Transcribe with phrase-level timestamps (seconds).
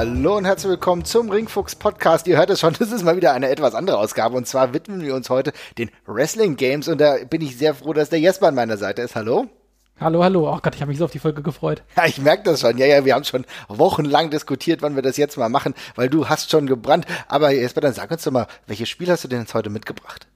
[0.00, 2.26] Hallo und herzlich willkommen zum Ringfuchs Podcast.
[2.26, 5.02] Ihr hört es schon, das ist mal wieder eine etwas andere Ausgabe und zwar widmen
[5.02, 8.48] wir uns heute den Wrestling Games und da bin ich sehr froh, dass der Jesper
[8.48, 9.14] an meiner Seite ist.
[9.14, 9.48] Hallo.
[10.00, 10.50] Hallo, hallo.
[10.50, 11.82] Oh Gott, ich habe mich so auf die Folge gefreut.
[11.98, 12.78] Ja, ich merke das schon.
[12.78, 16.30] Ja, ja, wir haben schon wochenlang diskutiert, wann wir das jetzt mal machen, weil du
[16.30, 17.04] hast schon gebrannt.
[17.28, 20.29] Aber Jesper, dann sag uns doch mal, welches Spiel hast du denn jetzt heute mitgebracht?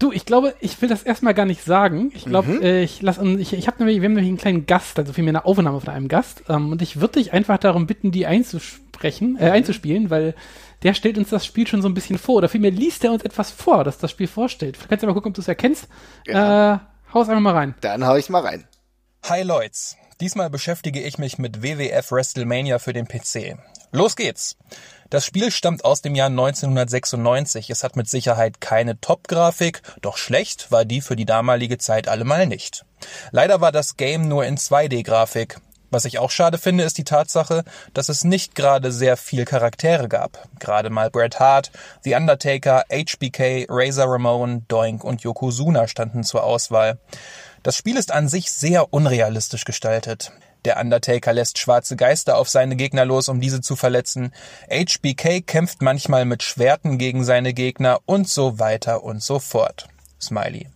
[0.00, 2.10] Du, ich glaube, ich will das erstmal gar nicht sagen.
[2.14, 2.62] Ich glaube, mhm.
[2.62, 5.32] äh, ich lass, ich, ich habe nämlich, wir haben nämlich einen kleinen Gast, also vielmehr
[5.32, 6.42] eine Aufnahme von einem Gast.
[6.48, 9.52] Ähm, und ich würde dich einfach darum bitten, die einzusprechen, äh, mhm.
[9.52, 10.34] einzuspielen, weil
[10.82, 12.36] der stellt uns das Spiel schon so ein bisschen vor.
[12.36, 14.78] Oder vielmehr liest er uns etwas vor, das das Spiel vorstellt.
[14.88, 15.86] Kannst du mal gucken, ob du es erkennst.
[16.26, 16.76] Ja.
[16.76, 16.78] Äh,
[17.12, 17.74] hau's einfach mal rein.
[17.82, 18.66] Dann hau ich mal rein.
[19.28, 19.76] Hi Leute.
[20.22, 23.58] Diesmal beschäftige ich mich mit WWF WrestleMania für den PC.
[23.92, 24.56] Los geht's!
[25.10, 27.68] Das Spiel stammt aus dem Jahr 1996.
[27.70, 32.46] Es hat mit Sicherheit keine Top-Grafik, doch schlecht war die für die damalige Zeit allemal
[32.46, 32.84] nicht.
[33.32, 35.58] Leider war das Game nur in 2D-Grafik.
[35.90, 40.08] Was ich auch schade finde, ist die Tatsache, dass es nicht gerade sehr viel Charaktere
[40.08, 40.48] gab.
[40.60, 41.72] Gerade mal Bret Hart,
[42.04, 47.00] The Undertaker, HBK, Razor Ramon, Doink und Yokozuna standen zur Auswahl.
[47.64, 50.30] Das Spiel ist an sich sehr unrealistisch gestaltet.
[50.64, 54.32] Der Undertaker lässt schwarze Geister auf seine Gegner los, um diese zu verletzen.
[54.70, 59.88] HBK kämpft manchmal mit Schwerten gegen seine Gegner und so weiter und so fort.
[60.20, 60.68] Smiley.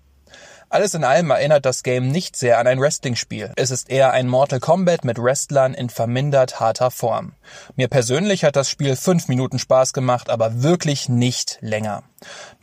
[0.75, 3.53] Alles in allem erinnert das Game nicht sehr an ein Wrestling-Spiel.
[3.55, 7.35] Es ist eher ein Mortal Kombat mit Wrestlern in vermindert harter Form.
[7.77, 12.03] Mir persönlich hat das Spiel fünf Minuten Spaß gemacht, aber wirklich nicht länger.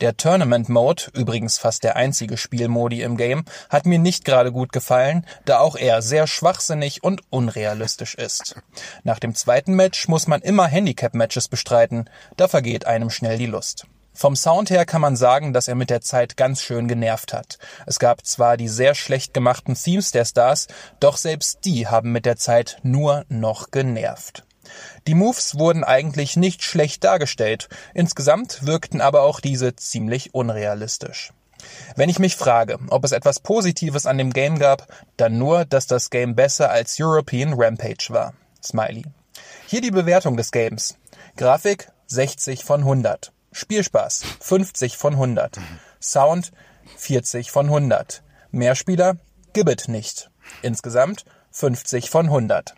[0.02, 4.72] Der Tournament Mode, übrigens fast der einzige Spielmodi im Game, hat mir nicht gerade gut
[4.72, 8.56] gefallen, da auch er sehr schwachsinnig und unrealistisch ist.
[9.04, 13.86] Nach dem zweiten Match muss man immer Handicap-Matches bestreiten, da vergeht einem schnell die Lust.
[14.14, 17.58] Vom Sound her kann man sagen, dass er mit der Zeit ganz schön genervt hat.
[17.86, 20.68] Es gab zwar die sehr schlecht gemachten Themes der Stars,
[21.00, 24.44] doch selbst die haben mit der Zeit nur noch genervt.
[25.06, 31.32] Die Moves wurden eigentlich nicht schlecht dargestellt, insgesamt wirkten aber auch diese ziemlich unrealistisch.
[31.96, 34.86] Wenn ich mich frage, ob es etwas Positives an dem Game gab,
[35.16, 38.34] dann nur, dass das Game besser als European Rampage war.
[38.62, 39.04] Smiley.
[39.66, 40.96] Hier die Bewertung des Games.
[41.36, 43.32] Grafik 60 von 100.
[43.52, 45.60] Spielspaß 50 von 100.
[46.00, 46.52] Sound
[46.96, 48.22] 40 von 100.
[48.50, 49.16] Mehrspieler
[49.52, 50.30] Gibbet nicht.
[50.62, 52.74] Insgesamt 50 von 100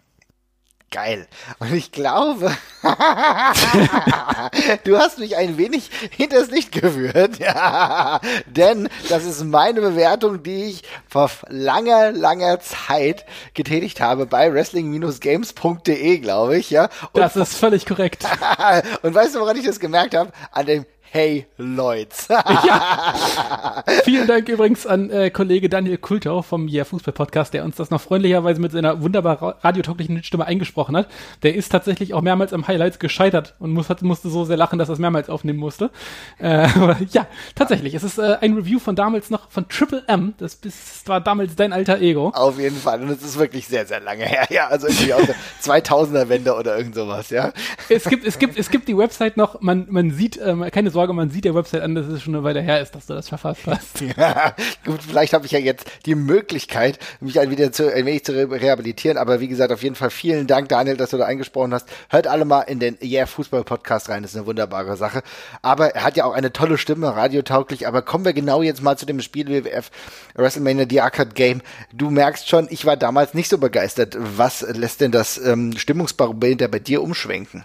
[0.95, 1.27] geil.
[1.59, 2.57] Und ich glaube,
[4.85, 7.39] du hast mich ein wenig hinters Licht geführt.
[7.45, 8.21] Ja.
[8.47, 16.19] Denn das ist meine Bewertung, die ich vor langer, langer Zeit getätigt habe bei wrestling-games.de,
[16.19, 16.71] glaube ich.
[16.71, 16.89] Ja.
[17.13, 18.25] Und das ist völlig korrekt.
[19.03, 20.33] und weißt du, woran ich das gemerkt habe?
[20.53, 22.27] An dem Hey Lloyds.
[22.27, 23.85] ja.
[24.03, 27.91] Vielen Dank übrigens an äh, Kollege Daniel Kultau vom Yeah Fußball Podcast, der uns das
[27.91, 31.07] noch freundlicherweise mit seiner wunderbar radiotauglichen Stimme eingesprochen hat.
[31.45, 34.81] Der ist tatsächlich auch mehrmals am Highlights gescheitert und muss, hat, musste so sehr lachen,
[34.81, 35.93] dass er es mehrmals aufnehmen musste.
[36.41, 36.67] Äh,
[37.13, 37.95] ja, tatsächlich.
[37.95, 40.35] Es ist äh, ein Review von damals noch von Triple M.
[40.39, 42.33] Das, das war damals dein alter Ego.
[42.35, 43.01] Auf jeden Fall.
[43.01, 44.49] Und es ist wirklich sehr, sehr lange her.
[44.51, 45.37] Ja, also irgendwie aus der
[45.85, 47.53] 2000er Wende oder irgend sowas, ja.
[47.89, 49.61] Es gibt, es gibt, es gibt die Website noch.
[49.61, 52.35] Man, man sieht, ähm, keine Sorge, Sorge, man sieht der Website an, dass es schon
[52.35, 54.01] eine Weile her ist, dass du das verfasst hast.
[54.17, 54.55] ja,
[54.87, 58.33] gut, vielleicht habe ich ja jetzt die Möglichkeit, mich ein, wieder zu, ein wenig zu
[58.33, 61.91] rehabilitieren, aber wie gesagt, auf jeden Fall vielen Dank, Daniel, dass du da eingesprochen hast.
[62.09, 65.23] Hört alle mal in den Yeah Fußball Podcast rein, das ist eine wunderbare Sache.
[65.61, 68.97] Aber er hat ja auch eine tolle Stimme, radiotauglich, aber kommen wir genau jetzt mal
[68.97, 69.91] zu dem Spiel WWF
[70.37, 71.61] WrestleMania The Arcade Game.
[71.93, 74.17] Du merkst schon, ich war damals nicht so begeistert.
[74.19, 77.63] Was lässt denn das ähm, Stimmungsbarometer bei dir umschwenken?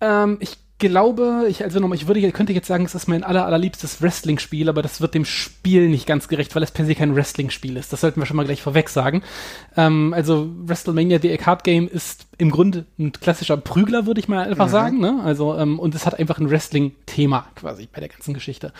[0.00, 3.46] Ähm, ich glaube, ich also nochmal, ich würde, könnte jetzt sagen, es ist mein aller,
[3.46, 7.14] allerliebstes Wrestling-Spiel, aber das wird dem Spiel nicht ganz gerecht, weil es per se kein
[7.14, 7.92] Wrestling-Spiel ist.
[7.92, 9.22] Das sollten wir schon mal gleich vorweg sagen.
[9.76, 14.46] Ähm, also WrestleMania The Card Game ist im Grunde ein klassischer Prügler, würde ich mal
[14.46, 14.70] einfach mhm.
[14.70, 15.00] sagen.
[15.00, 15.20] Ne?
[15.22, 18.72] Also ähm, und es hat einfach ein Wrestling-Thema quasi bei der ganzen Geschichte.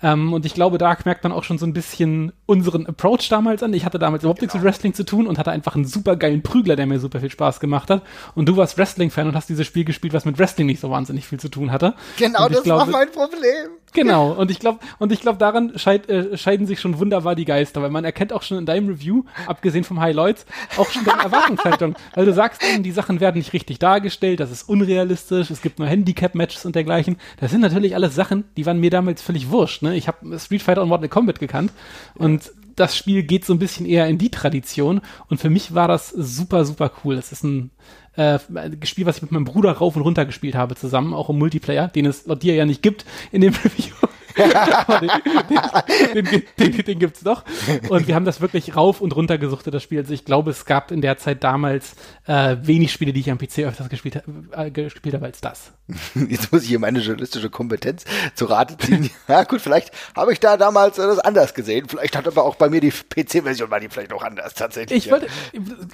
[0.00, 3.62] Ähm, und ich glaube, da merkt man auch schon so ein bisschen unseren Approach damals
[3.62, 3.74] an.
[3.74, 4.46] Ich hatte damals überhaupt genau.
[4.46, 4.72] nichts mit genau.
[4.72, 7.58] Wrestling zu tun und hatte einfach einen super geilen Prügler, der mir super viel Spaß
[7.58, 8.02] gemacht hat.
[8.36, 11.26] Und du warst Wrestling-Fan und hast dieses Spiel gespielt, was mit Wrestling nicht so wahnsinnig
[11.26, 11.94] viel zu tun hatte.
[12.16, 13.70] Genau, das glaube, war mein Problem.
[13.92, 17.44] Genau, und ich glaube, und ich glaube, daran scheid, äh, scheiden sich schon wunderbar die
[17.44, 20.46] Geister, weil man erkennt auch schon in deinem Review, abgesehen vom Highlights,
[20.76, 21.96] auch schon deine Erwartungshaltung.
[22.14, 25.78] weil du sagst eben, die Sachen werden nicht richtig dargestellt, das ist unrealistisch, es gibt
[25.78, 27.16] nur Handicap-Matches und dergleichen.
[27.38, 29.82] Das sind natürlich alles Sachen, die waren mir damals völlig wurscht.
[29.82, 29.96] Ne?
[29.96, 31.72] Ich habe Street Fighter und Mortal Kombat gekannt
[32.14, 35.88] und das Spiel geht so ein bisschen eher in die Tradition und für mich war
[35.88, 37.16] das super, super cool.
[37.16, 37.70] Es ist ein
[38.16, 38.38] äh,
[38.84, 41.88] Spiel, was ich mit meinem Bruder rauf und runter gespielt habe zusammen, auch im Multiplayer,
[41.88, 43.94] den es laut dir ja nicht gibt in dem Review.
[46.14, 47.44] den, den, den, den, gibt's noch.
[47.88, 49.98] Und wir haben das wirklich rauf und runter gesuchtet, das Spiel.
[49.98, 51.94] Also ich glaube, es gab in der Zeit damals
[52.26, 54.22] äh, wenig Spiele, die ich am PC öfters gespielt,
[54.52, 55.72] äh, gespielt habe als das.
[56.28, 58.04] Jetzt muss ich hier meine journalistische Kompetenz
[58.34, 59.10] zu Rate ziehen.
[59.28, 61.88] ja gut, vielleicht habe ich da damals das anders gesehen.
[61.88, 65.06] Vielleicht hat aber auch bei mir die PC-Version war die vielleicht auch anders tatsächlich.
[65.06, 65.26] Ich wollte,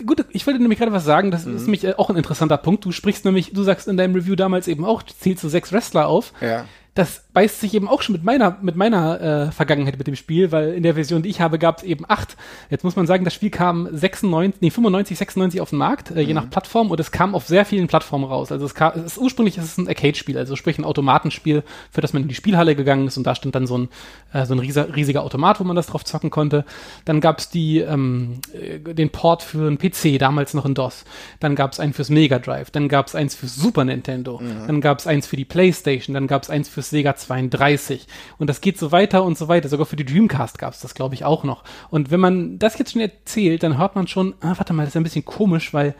[0.05, 1.57] gut, ich wollte nämlich gerade was sagen, das mhm.
[1.57, 2.85] ist nämlich äh, auch ein interessanter Punkt.
[2.85, 6.07] Du sprichst nämlich, du sagst in deinem Review damals eben auch, zählst du sechs Wrestler
[6.07, 6.33] auf.
[6.41, 6.67] Ja
[6.97, 10.53] das beißt sich eben auch schon mit meiner, mit meiner äh, Vergangenheit mit dem Spiel,
[10.53, 12.35] weil in der Version, die ich habe, gab es eben acht.
[12.71, 16.23] Jetzt muss man sagen, das Spiel kam 96, nee, 95, 96 auf den Markt, äh,
[16.23, 16.33] je mhm.
[16.33, 18.51] nach Plattform, und es kam auf sehr vielen Plattformen raus.
[18.53, 22.01] Also es, kam, es ist ursprünglich es ist ein Arcade-Spiel, also sprich ein Automatenspiel, für
[22.01, 23.89] das man in die Spielhalle gegangen ist und da stand dann so ein,
[24.33, 26.65] äh, so ein riesiger, riesiger Automat, wo man das drauf zocken konnte.
[27.05, 31.05] Dann gab es die, ähm, äh, den Port für einen PC, damals noch in DOS.
[31.41, 34.67] Dann gab es einen fürs Mega Drive, dann gab es eins fürs Super Nintendo, mhm.
[34.67, 38.07] dann gab es eins für die Playstation, dann gab es eins fürs Sega 32.
[38.39, 39.69] Und das geht so weiter und so weiter.
[39.69, 41.65] Sogar für die Dreamcast gab es das, glaube ich, auch noch.
[41.91, 44.91] Und wenn man das jetzt schon erzählt, dann hört man schon, ah, warte mal, das
[44.91, 45.95] ist ein bisschen komisch, weil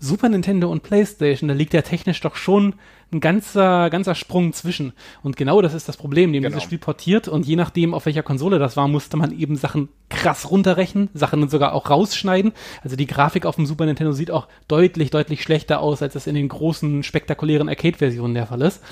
[0.00, 2.74] Super Nintendo und PlayStation, da liegt ja technisch doch schon
[3.12, 4.92] ein ganzer, ganzer Sprung zwischen.
[5.22, 6.54] Und genau das ist das Problem, dem genau.
[6.54, 9.88] dieses Spiel portiert und je nachdem, auf welcher Konsole das war, musste man eben Sachen
[10.08, 12.52] krass runterrechnen, Sachen sogar auch rausschneiden.
[12.82, 16.26] Also die Grafik auf dem Super Nintendo sieht auch deutlich, deutlich schlechter aus, als es
[16.26, 18.82] in den großen, spektakulären Arcade-Versionen der Fall ist.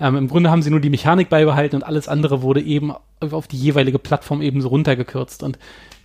[0.00, 3.46] Ähm, Im Grunde haben sie nur die Mechanik beibehalten und alles andere wurde eben auf
[3.46, 5.42] die jeweilige Plattform eben so runtergekürzt.
[5.42, 5.58] Und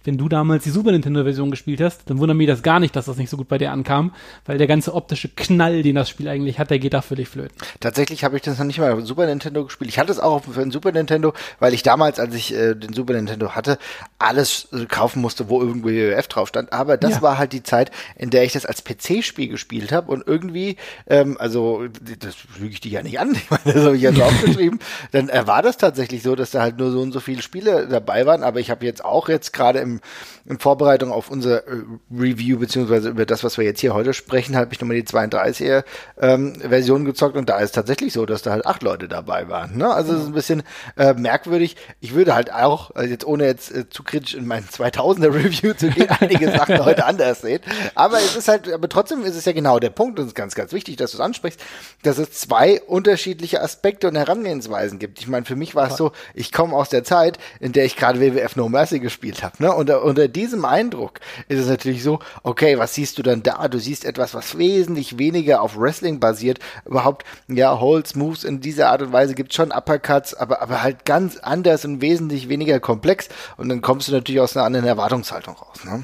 [0.07, 3.05] wenn du damals die Super Nintendo-Version gespielt hast, dann wundert mich das gar nicht, dass
[3.05, 4.13] das nicht so gut bei dir ankam,
[4.45, 7.57] weil der ganze optische Knall, den das Spiel eigentlich hat, der geht da völlig flöten.
[7.81, 9.89] Tatsächlich habe ich das noch nicht mal auf Super Nintendo gespielt.
[9.89, 12.93] Ich hatte es auch für den Super Nintendo, weil ich damals, als ich äh, den
[12.93, 13.77] Super Nintendo hatte,
[14.17, 16.71] alles äh, kaufen musste, wo irgendwie F drauf stand.
[16.71, 17.21] Aber das ja.
[17.21, 21.35] war halt die Zeit, in der ich das als PC-Spiel gespielt habe und irgendwie, ähm,
[21.37, 21.85] also
[22.19, 24.79] das lüge ich dich ja nicht an, ich meine, das habe ich so aufgeschrieben,
[25.11, 27.87] dann äh, war das tatsächlich so, dass da halt nur so und so viele Spiele
[27.87, 28.43] dabei waren.
[28.43, 30.01] Aber ich habe jetzt auch jetzt gerade im
[30.47, 34.55] in Vorbereitung auf unser äh, Review, beziehungsweise über das, was wir jetzt hier heute sprechen,
[34.55, 35.83] habe ich nochmal die 32er
[36.19, 39.77] ähm, Version gezockt und da ist tatsächlich so, dass da halt acht Leute dabei waren.
[39.77, 39.89] Ne?
[39.93, 40.63] Also es ist ein bisschen
[40.95, 41.75] äh, merkwürdig.
[41.99, 45.73] Ich würde halt auch, also jetzt ohne jetzt äh, zu kritisch in mein 2000er Review
[45.73, 47.59] zu gehen, einige Sachen heute anders sehen.
[47.93, 50.35] Aber es ist halt, aber trotzdem ist es ja genau der Punkt, und es ist
[50.35, 51.59] ganz, ganz wichtig, dass du es ansprichst,
[52.03, 55.19] dass es zwei unterschiedliche Aspekte und Herangehensweisen gibt.
[55.19, 57.95] Ich meine, für mich war es so, ich komme aus der Zeit, in der ich
[57.95, 59.55] gerade WWF No Mercy gespielt habe.
[59.59, 59.73] Ne?
[59.73, 63.67] Und unter, unter diesem Eindruck ist es natürlich so, okay, was siehst du dann da?
[63.67, 66.59] Du siehst etwas, was wesentlich weniger auf Wrestling basiert.
[66.85, 71.05] Überhaupt, ja, Holds, Moves in dieser Art und Weise gibt schon Uppercuts, aber, aber halt
[71.05, 73.29] ganz anders und wesentlich weniger komplex.
[73.55, 75.83] Und dann kommst du natürlich aus einer anderen Erwartungshaltung raus.
[75.85, 76.03] Ne?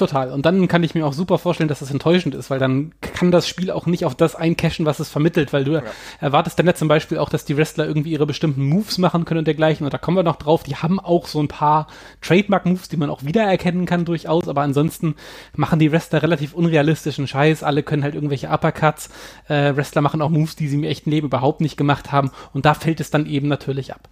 [0.00, 0.32] Total.
[0.32, 3.30] Und dann kann ich mir auch super vorstellen, dass das enttäuschend ist, weil dann kann
[3.30, 5.82] das Spiel auch nicht auf das eincashen, was es vermittelt, weil du ja.
[6.20, 9.40] erwartest dann ja zum Beispiel auch, dass die Wrestler irgendwie ihre bestimmten Moves machen können
[9.40, 9.84] und dergleichen.
[9.84, 10.62] Und da kommen wir noch drauf.
[10.62, 11.86] Die haben auch so ein paar
[12.22, 14.48] Trademark-Moves, die man auch wiedererkennen kann durchaus.
[14.48, 15.16] Aber ansonsten
[15.54, 17.62] machen die Wrestler relativ unrealistischen Scheiß.
[17.62, 19.10] Alle können halt irgendwelche Uppercuts.
[19.48, 22.30] Äh, Wrestler machen auch Moves, die sie im echten Leben überhaupt nicht gemacht haben.
[22.54, 24.08] Und da fällt es dann eben natürlich ab.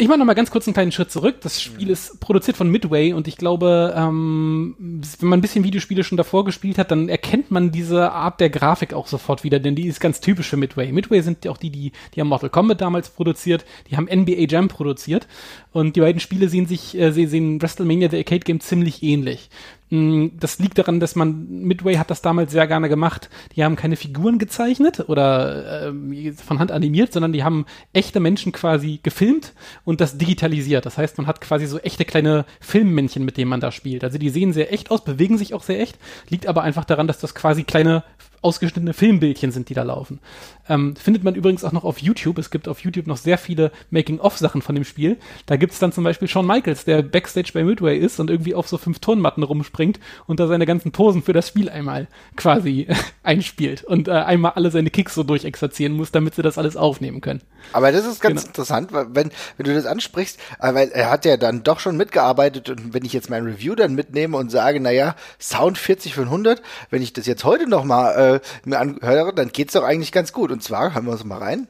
[0.00, 1.40] Ich mache noch mal ganz kurz einen kleinen Schritt zurück.
[1.40, 4.76] Das Spiel ist produziert von Midway und ich glaube, ähm,
[5.18, 8.48] wenn man ein bisschen Videospiele schon davor gespielt hat, dann erkennt man diese Art der
[8.48, 10.92] Grafik auch sofort wieder, denn die ist ganz typisch für Midway.
[10.92, 14.68] Midway sind auch die, die, die haben Mortal Kombat damals produziert, die haben NBA Jam
[14.68, 15.26] produziert
[15.72, 19.50] und die beiden Spiele sehen sich, äh, sehen WrestleMania The Arcade Game ziemlich ähnlich.
[19.90, 23.30] Mm, das liegt daran, dass man, Midway hat das damals sehr gerne gemacht.
[23.56, 28.52] Die haben keine Figuren gezeichnet oder äh, von Hand animiert, sondern die haben echte Menschen
[28.52, 29.54] quasi gefilmt
[29.84, 30.84] und das digitalisiert.
[30.86, 34.04] Das heißt, man hat quasi so echte kleine Filmmännchen, mit denen man da spielt.
[34.04, 37.06] Also die sehen sehr echt aus, bewegen sich auch sehr echt, liegt aber einfach daran,
[37.06, 38.04] dass das quasi kleine
[38.42, 40.20] ausgeschnittene Filmbildchen sind, die da laufen.
[40.68, 42.38] Ähm, findet man übrigens auch noch auf YouTube.
[42.38, 45.16] Es gibt auf YouTube noch sehr viele Making-of-Sachen von dem Spiel.
[45.46, 48.54] Da gibt es dann zum Beispiel Shawn Michaels, der Backstage bei Midway ist und irgendwie
[48.54, 52.86] auf so fünf Turnmatten rumspringt und da seine ganzen Posen für das Spiel einmal quasi
[53.22, 57.20] einspielt und äh, einmal alle seine Kicks so durchexerzieren muss, damit sie das alles aufnehmen
[57.20, 57.42] können.
[57.72, 58.48] Aber das ist ganz genau.
[58.48, 61.96] interessant, weil wenn, wenn du das ansprichst, äh, weil er hat ja dann doch schon
[61.96, 66.24] mitgearbeitet und wenn ich jetzt mein Review dann mitnehme und sage, naja, Sound 40 von
[66.24, 69.84] 100, wenn ich das jetzt heute noch mal äh, äh, mir anhöre, dann geht's doch
[69.84, 70.50] eigentlich ganz gut.
[70.50, 71.68] Und zwar, hören wir uns mal rein.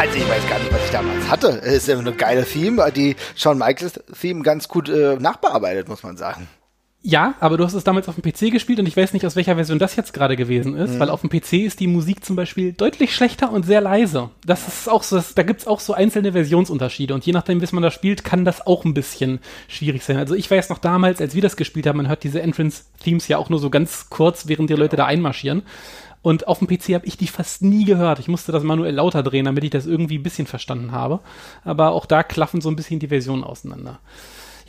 [0.00, 1.60] Also ich weiß gar nicht, was ich damals hatte.
[1.62, 6.02] Es ist immer eine geile Theme, die Shawn Michaels Theme ganz gut äh, nachbearbeitet, muss
[6.02, 6.48] man sagen.
[7.02, 9.34] Ja, aber du hast es damals auf dem PC gespielt und ich weiß nicht, aus
[9.34, 10.98] welcher Version das jetzt gerade gewesen ist, mhm.
[11.00, 14.28] weil auf dem PC ist die Musik zum Beispiel deutlich schlechter und sehr leise.
[14.44, 17.68] Das ist auch so, das, da gibt's auch so einzelne Versionsunterschiede und je nachdem, wie
[17.72, 20.18] man da spielt, kann das auch ein bisschen schwierig sein.
[20.18, 23.38] Also ich weiß noch damals, als wir das gespielt haben, man hört diese Entrance-Themes ja
[23.38, 25.62] auch nur so ganz kurz, während die Leute da einmarschieren.
[26.20, 28.18] Und auf dem PC habe ich die fast nie gehört.
[28.18, 31.20] Ich musste das manuell lauter drehen, damit ich das irgendwie ein bisschen verstanden habe.
[31.64, 34.00] Aber auch da klaffen so ein bisschen die Versionen auseinander.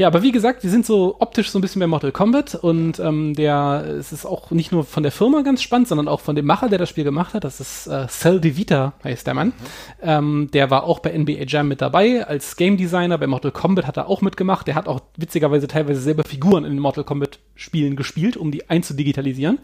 [0.02, 2.98] Ja, aber wie gesagt, wir sind so optisch so ein bisschen bei Mortal Kombat und
[2.98, 6.36] ähm, der, es ist auch nicht nur von der Firma ganz spannend, sondern auch von
[6.36, 7.44] dem Macher, der das Spiel gemacht hat.
[7.44, 9.50] Das ist äh, Cell Devita, heißt der Mann.
[9.50, 9.54] Mhm.
[10.02, 13.20] Ähm, der war auch bei NBA Jam mit dabei als Game Designer.
[13.20, 14.66] Bei Mortal Kombat hat er auch mitgemacht.
[14.66, 18.72] Der hat auch witzigerweise teilweise selber Figuren in den Mortal Kombat Spielen gespielt, um die
[18.72, 19.60] einzudigitalisieren.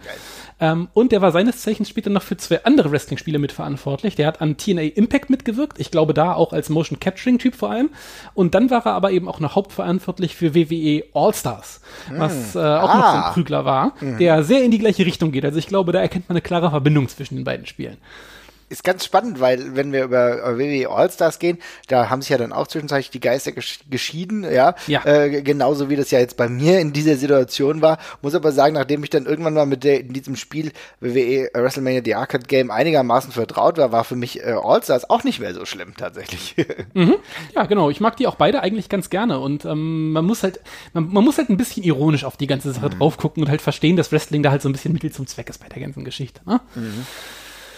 [0.60, 4.16] Ähm, und der war seines Zeichens später noch für zwei andere Wrestling-Spiele mitverantwortlich.
[4.16, 5.80] Der hat an TNA Impact mitgewirkt.
[5.80, 7.90] Ich glaube da auch als Motion Capturing-Typ vor allem.
[8.36, 12.20] Und dann war er aber eben auch noch hauptverantwortlich für WWE All-Stars, mm.
[12.20, 12.98] was äh, auch ah.
[12.98, 13.32] noch so ein ah.
[13.32, 14.18] Prügler war, mm.
[14.18, 15.46] der sehr in die gleiche Richtung geht.
[15.46, 17.98] Also ich glaube, da erkennt man eine klare Verbindung zwischen den beiden Spielen
[18.70, 21.58] ist ganz spannend, weil wenn wir über WWE All-Stars gehen,
[21.88, 24.76] da haben sich ja dann auch zwischenzeitlich die Geister gesch geschieden, ja.
[24.88, 25.06] ja.
[25.06, 27.98] Äh, genauso wie das ja jetzt bei mir in dieser Situation war.
[28.22, 32.02] Muss aber sagen, nachdem ich dann irgendwann mal mit der, in diesem Spiel WWE WrestleMania
[32.04, 35.66] The Arcade Game einigermaßen vertraut war, war für mich äh, All-Stars auch nicht mehr so
[35.66, 36.56] schlimm tatsächlich.
[36.94, 37.16] Mhm.
[37.54, 37.90] Ja, genau.
[37.90, 40.60] Ich mag die auch beide eigentlich ganz gerne und ähm, man muss halt,
[40.94, 43.00] man, man, muss halt ein bisschen ironisch auf die ganze Sache mhm.
[43.00, 45.50] drauf gucken und halt verstehen, dass Wrestling da halt so ein bisschen Mittel zum Zweck
[45.50, 46.42] ist bei der ganzen Geschichte.
[46.46, 46.62] Ne?
[46.76, 47.06] Mhm.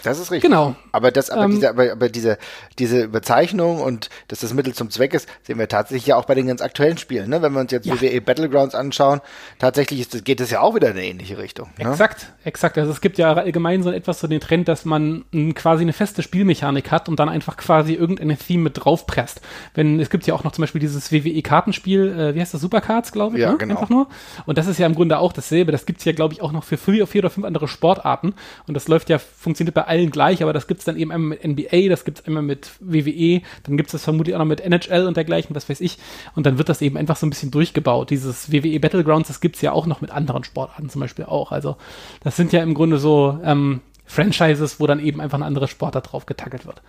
[0.03, 0.49] Das ist richtig.
[0.49, 0.75] Genau.
[0.91, 2.37] Aber das, aber ähm, diese, aber, aber diese,
[2.77, 6.35] diese Bezeichnung und dass das Mittel zum Zweck ist, sehen wir tatsächlich ja auch bei
[6.35, 7.29] den ganz aktuellen Spielen.
[7.29, 7.41] Ne?
[7.41, 7.99] Wenn wir uns jetzt ja.
[7.99, 9.21] WWE Battlegrounds anschauen,
[9.57, 11.69] tatsächlich ist, geht das ja auch wieder in eine ähnliche Richtung.
[11.77, 11.89] Ne?
[11.89, 12.77] Exakt, exakt.
[12.77, 15.25] Also es gibt ja allgemein so etwas so den Trend, dass man
[15.55, 19.41] quasi eine feste Spielmechanik hat und dann einfach quasi irgendeine Theme mit draufpresst.
[19.73, 22.61] Wenn es gibt ja auch noch zum Beispiel dieses WWE Kartenspiel, äh, wie heißt das
[22.61, 23.57] Supercards, glaube ich, ja, ne?
[23.57, 23.75] genau.
[23.75, 24.07] einfach nur.
[24.45, 25.71] Und das ist ja im Grunde auch dasselbe.
[25.71, 28.33] Das gibt's ja, glaube ich, auch noch für vier, vier oder fünf andere Sportarten.
[28.67, 31.37] Und das läuft ja, funktioniert bei allen gleich, aber das gibt es dann eben einmal
[31.37, 34.45] mit NBA, das gibt es einmal mit WWE, dann gibt es das vermutlich auch noch
[34.45, 35.97] mit NHL und dergleichen, was weiß ich.
[36.35, 38.09] Und dann wird das eben einfach so ein bisschen durchgebaut.
[38.09, 41.51] Dieses WWE Battlegrounds, das gibt es ja auch noch mit anderen Sportarten zum Beispiel auch.
[41.51, 41.75] Also
[42.23, 46.11] das sind ja im Grunde so ähm, Franchises, wo dann eben einfach ein anderer Sportart
[46.11, 46.81] drauf getackelt wird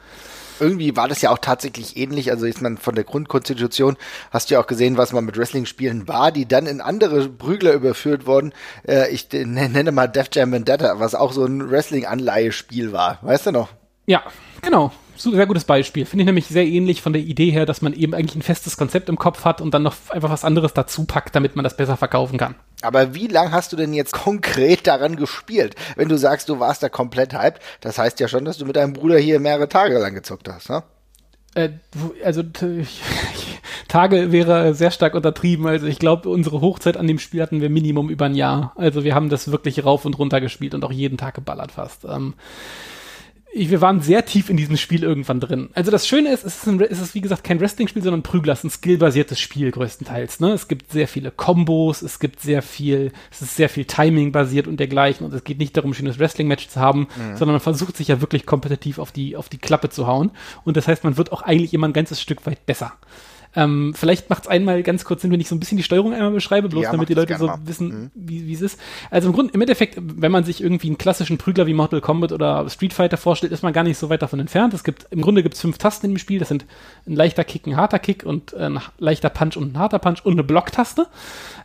[0.61, 2.31] irgendwie war das ja auch tatsächlich ähnlich.
[2.31, 3.97] Also ist man von der Grundkonstitution,
[4.31, 7.73] hast du ja auch gesehen, was man mit Wrestling-Spielen war, die dann in andere Prügler
[7.73, 8.52] überführt wurden.
[8.87, 13.19] Äh, ich nenne mal Def Jam Vendetta, was auch so ein Wrestling-Anleihespiel war.
[13.23, 13.69] Weißt du noch?
[14.07, 14.23] Ja,
[14.62, 16.07] genau sehr gutes Beispiel.
[16.07, 18.77] Finde ich nämlich sehr ähnlich von der Idee her, dass man eben eigentlich ein festes
[18.77, 21.77] Konzept im Kopf hat und dann noch einfach was anderes dazu packt, damit man das
[21.77, 22.55] besser verkaufen kann.
[22.83, 25.75] Aber wie lang hast du denn jetzt konkret daran gespielt?
[25.97, 28.77] Wenn du sagst, du warst da komplett hyped, das heißt ja schon, dass du mit
[28.77, 30.83] deinem Bruder hier mehrere Tage lang gezockt hast, ne?
[31.55, 31.71] Äh,
[32.25, 32.43] also
[33.89, 35.67] Tage wäre sehr stark untertrieben.
[35.67, 38.73] Also ich glaube, unsere Hochzeit an dem Spiel hatten wir Minimum über ein Jahr.
[38.77, 42.05] Also wir haben das wirklich rauf und runter gespielt und auch jeden Tag geballert fast.
[42.05, 42.35] Ähm,
[43.52, 45.71] ich, wir waren sehr tief in diesem Spiel irgendwann drin.
[45.75, 48.23] Also das Schöne ist, es ist, ein, es ist wie gesagt kein Wrestling-Spiel, sondern ein
[48.23, 50.40] Prügler, es ist ein skillbasiertes Spiel größtenteils.
[50.40, 50.52] Ne?
[50.52, 54.78] Es gibt sehr viele Kombos, es gibt sehr viel, es ist sehr viel Timing-basiert und
[54.78, 55.26] dergleichen.
[55.26, 57.37] Und es geht nicht darum, ein schönes Wrestling-Match zu haben, mhm.
[57.37, 60.30] sondern man versucht sich ja wirklich kompetitiv auf die, auf die Klappe zu hauen.
[60.64, 62.92] Und das heißt, man wird auch eigentlich immer ein ganzes Stück weit besser.
[63.57, 66.12] Ähm, vielleicht macht es einmal ganz kurz Sinn, wenn ich so ein bisschen die Steuerung
[66.14, 67.59] einmal beschreibe, bloß ja, damit die Leute so mal.
[67.64, 68.11] wissen, mhm.
[68.14, 68.80] wie es ist.
[69.11, 72.33] Also im Grunde, im Endeffekt, wenn man sich irgendwie einen klassischen Prügler wie Mortal Kombat
[72.33, 74.73] oder Street Fighter vorstellt, ist man gar nicht so weit davon entfernt.
[74.75, 76.38] Es gibt, im Grunde gibt es fünf Tasten im Spiel.
[76.38, 76.64] Das sind
[77.07, 80.33] ein leichter Kick, ein harter Kick und ein leichter Punch und ein harter Punch und
[80.33, 81.07] eine Blocktaste.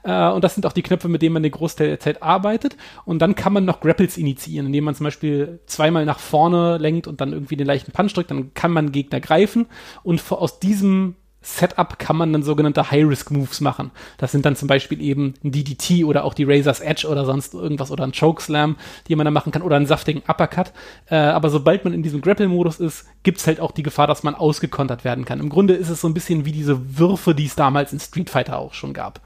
[0.04, 2.78] Äh, und das sind auch die Knöpfe, mit denen man den Großteil der Zeit arbeitet.
[3.06, 7.08] Und dann kann man noch Grapples initiieren, indem man zum Beispiel zweimal nach vorne lenkt
[7.08, 8.32] und dann irgendwie den leichten Punch drückt.
[8.32, 9.68] Dann kann man Gegner greifen
[10.04, 11.16] und aus diesem
[11.46, 13.92] Setup kann man dann sogenannte High-Risk-Moves machen.
[14.18, 17.54] Das sind dann zum Beispiel eben ein DDT oder auch die Razor's Edge oder sonst
[17.54, 20.74] irgendwas oder ein Chokeslam, die man dann machen kann oder einen saftigen Uppercut.
[21.08, 24.34] Äh, aber sobald man in diesem Grapple-Modus ist, gibt's halt auch die Gefahr, dass man
[24.34, 25.40] ausgekontert werden kann.
[25.40, 28.32] Im Grunde ist es so ein bisschen wie diese Würfe, die es damals in Street
[28.32, 29.22] Fighter auch schon gab.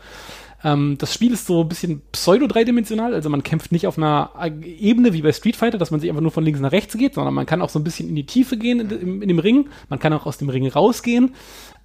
[0.64, 5.14] Ähm, das Spiel ist so ein bisschen pseudo-dreidimensional, also man kämpft nicht auf einer Ebene
[5.14, 7.34] wie bei Street Fighter, dass man sich einfach nur von links nach rechts geht, sondern
[7.34, 9.70] man kann auch so ein bisschen in die Tiefe gehen in, in, in dem Ring,
[9.90, 11.34] man kann auch aus dem Ring rausgehen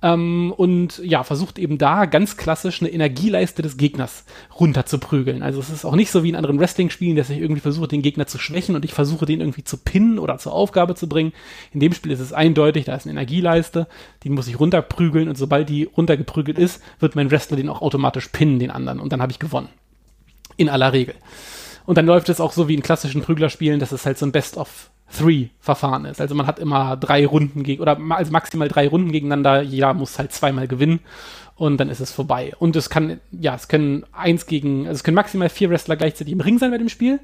[0.05, 4.25] ähm, und ja, versucht eben da ganz klassisch eine Energieleiste des Gegners
[4.61, 5.43] runterzuprügeln.
[5.43, 8.03] Also es ist auch nicht so wie in anderen Wrestling-Spielen, dass ich irgendwie versuche, den
[8.03, 11.33] Gegner zu schwächen und ich versuche, den irgendwie zu pinnen oder zur Aufgabe zu bringen.
[11.73, 13.87] In dem Spiel ist es eindeutig, da ist eine Energieleiste,
[14.25, 18.29] die muss ich runterprügeln und sobald die runtergeprügelt ist, wird mein Wrestler den auch automatisch
[18.29, 19.69] pinnen, den anderen, und dann habe ich gewonnen.
[20.57, 21.15] In aller Regel.
[21.87, 24.33] Und dann läuft es auch so wie in klassischen Prüglerspielen, dass es halt so ein
[24.33, 26.21] Best of Three Verfahren ist.
[26.21, 29.63] Also man hat immer drei Runden gegen oder also maximal drei Runden gegeneinander.
[29.63, 31.01] Jeder muss halt zweimal gewinnen
[31.57, 32.53] und dann ist es vorbei.
[32.59, 36.33] Und es kann, ja, es können eins gegen, also es können maximal vier Wrestler gleichzeitig
[36.33, 37.21] im Ring sein bei dem Spiel.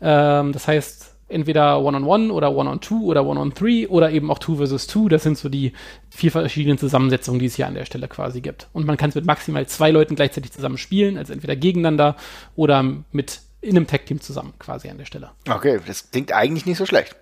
[0.00, 4.56] Ähm, das heißt, entweder One-on-One -on -one oder One-on-Two oder One-on-Three oder eben auch Two
[4.56, 5.08] versus Two.
[5.08, 5.72] Das sind so die
[6.10, 8.68] vier verschiedenen Zusammensetzungen, die es hier an der Stelle quasi gibt.
[8.72, 12.16] Und man kann es mit maximal zwei Leuten gleichzeitig zusammen spielen, also entweder gegeneinander
[12.54, 15.30] oder mit in einem Tag-Team zusammen quasi an der Stelle.
[15.48, 17.16] Okay, das klingt eigentlich nicht so schlecht.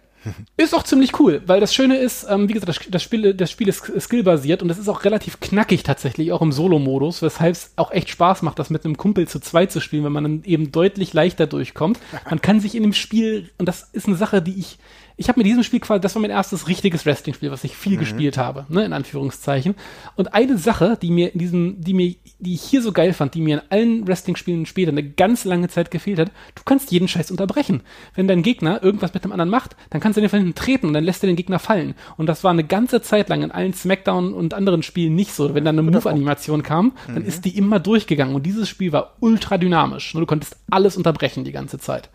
[0.56, 3.50] Ist auch ziemlich cool, weil das Schöne ist, ähm, wie gesagt, das, das, Spiel, das
[3.50, 7.72] Spiel ist skillbasiert und es ist auch relativ knackig tatsächlich, auch im Solo-Modus, weshalb es
[7.76, 10.44] auch echt Spaß macht, das mit einem Kumpel zu zweit zu spielen, wenn man dann
[10.44, 11.98] eben deutlich leichter durchkommt.
[12.28, 14.78] Man kann sich in dem Spiel, und das ist eine Sache, die ich
[15.20, 17.96] ich habe mit diesem Spiel quasi, das war mein erstes richtiges Wrestling-Spiel, was ich viel
[17.96, 17.98] mhm.
[17.98, 19.74] gespielt habe, ne, in Anführungszeichen.
[20.16, 23.34] Und eine Sache, die mir in diesem, die mir, die ich hier so geil fand,
[23.34, 27.06] die mir in allen Wrestling-Spielen später eine ganz lange Zeit gefehlt hat, du kannst jeden
[27.06, 27.82] Scheiß unterbrechen.
[28.14, 30.86] Wenn dein Gegner irgendwas mit dem anderen macht, dann kannst du den von hinten treten
[30.86, 31.96] und dann lässt er den Gegner fallen.
[32.16, 35.54] Und das war eine ganze Zeit lang in allen Smackdown und anderen Spielen nicht so.
[35.54, 37.28] Wenn dann eine Move-Animation kam, dann mhm.
[37.28, 38.34] ist die immer durchgegangen.
[38.34, 40.14] Und dieses Spiel war ultra dynamisch.
[40.14, 42.08] Du konntest alles unterbrechen die ganze Zeit.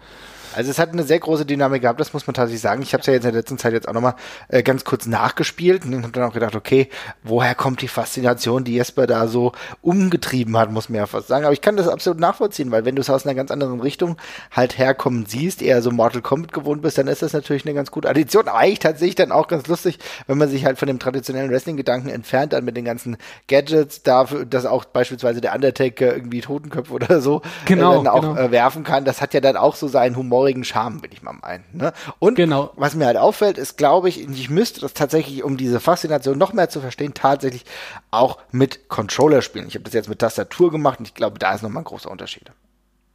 [0.55, 2.81] Also es hat eine sehr große Dynamik gehabt, das muss man tatsächlich sagen.
[2.81, 4.15] Ich habe es ja jetzt in der letzten Zeit jetzt auch nochmal
[4.47, 6.89] äh, ganz kurz nachgespielt und habe dann auch gedacht, okay,
[7.24, 11.45] woher kommt die Faszination, die Jesper da so umgetrieben hat, muss man ja fast sagen.
[11.45, 14.17] Aber ich kann das absolut nachvollziehen, weil wenn du es aus einer ganz anderen Richtung
[14.51, 17.91] halt herkommen siehst, eher so Mortal Kombat gewohnt bist, dann ist das natürlich eine ganz
[17.91, 18.47] gute Addition.
[18.47, 22.09] Aber eigentlich tatsächlich dann auch ganz lustig, wenn man sich halt von dem traditionellen Wrestling-Gedanken
[22.09, 27.21] entfernt, dann mit den ganzen Gadgets, dafür, dass auch beispielsweise der Undertaker irgendwie Totenköpfe oder
[27.21, 28.38] so genau, äh, dann auch genau.
[28.38, 29.05] äh, werfen kann.
[29.05, 31.63] Das hat ja dann auch so seinen Humor traurigen Charme, will ich mal meinen.
[31.73, 31.93] Ne?
[32.19, 32.71] Und genau.
[32.75, 36.53] was mir halt auffällt, ist, glaube ich, ich müsste das tatsächlich, um diese Faszination noch
[36.53, 37.65] mehr zu verstehen, tatsächlich
[38.11, 39.67] auch mit Controller spielen.
[39.67, 42.11] Ich habe das jetzt mit Tastatur gemacht und ich glaube, da ist nochmal ein großer
[42.11, 42.51] Unterschied.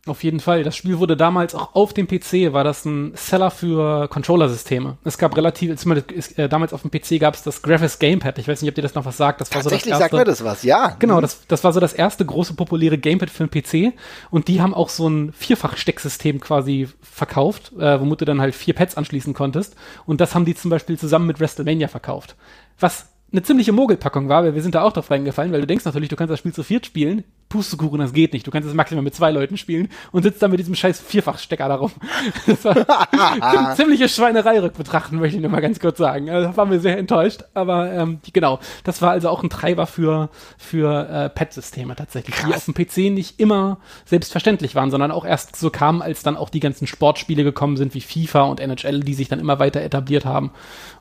[0.07, 0.63] Auf jeden Fall.
[0.63, 4.97] Das Spiel wurde damals auch auf dem PC, war das ein Seller für Controller-Systeme.
[5.05, 8.39] Es gab relativ, zumindest äh, damals auf dem PC gab es das Graphics Gamepad.
[8.39, 9.43] Ich weiß nicht, ob dir das noch was sagt.
[9.43, 10.97] Das war Tatsächlich so das erste, sagt mir das was, ja.
[10.99, 11.21] Genau, mhm.
[11.21, 13.95] das, das war so das erste große populäre Gamepad für den PC.
[14.31, 18.75] Und die haben auch so ein Vierfach-Stecksystem quasi verkauft, äh, womit du dann halt vier
[18.75, 19.77] Pads anschließen konntest.
[20.07, 22.37] Und das haben die zum Beispiel zusammen mit WrestleMania verkauft.
[22.79, 25.85] Was eine ziemliche Mogelpackung war, weil wir sind da auch drauf reingefallen, weil du denkst
[25.85, 28.47] natürlich, du kannst das Spiel zu viert spielen, Pustekuchen, das geht nicht.
[28.47, 31.69] Du kannst es maximal mit zwei Leuten spielen und sitzt dann mit diesem scheiß Vierfachstecker
[31.69, 31.91] da rum.
[32.47, 36.31] Das war ziemliche Schweinerei rückbetrachten, möchte ich nur mal ganz kurz sagen.
[36.31, 39.87] Also, da waren wir sehr enttäuscht, aber ähm, genau, das war also auch ein Treiber
[39.87, 42.49] für, für äh, Pad-Systeme tatsächlich, Krass.
[42.49, 46.37] die auf dem PC nicht immer selbstverständlich waren, sondern auch erst so kamen, als dann
[46.37, 49.81] auch die ganzen Sportspiele gekommen sind, wie FIFA und NHL, die sich dann immer weiter
[49.81, 50.53] etabliert haben.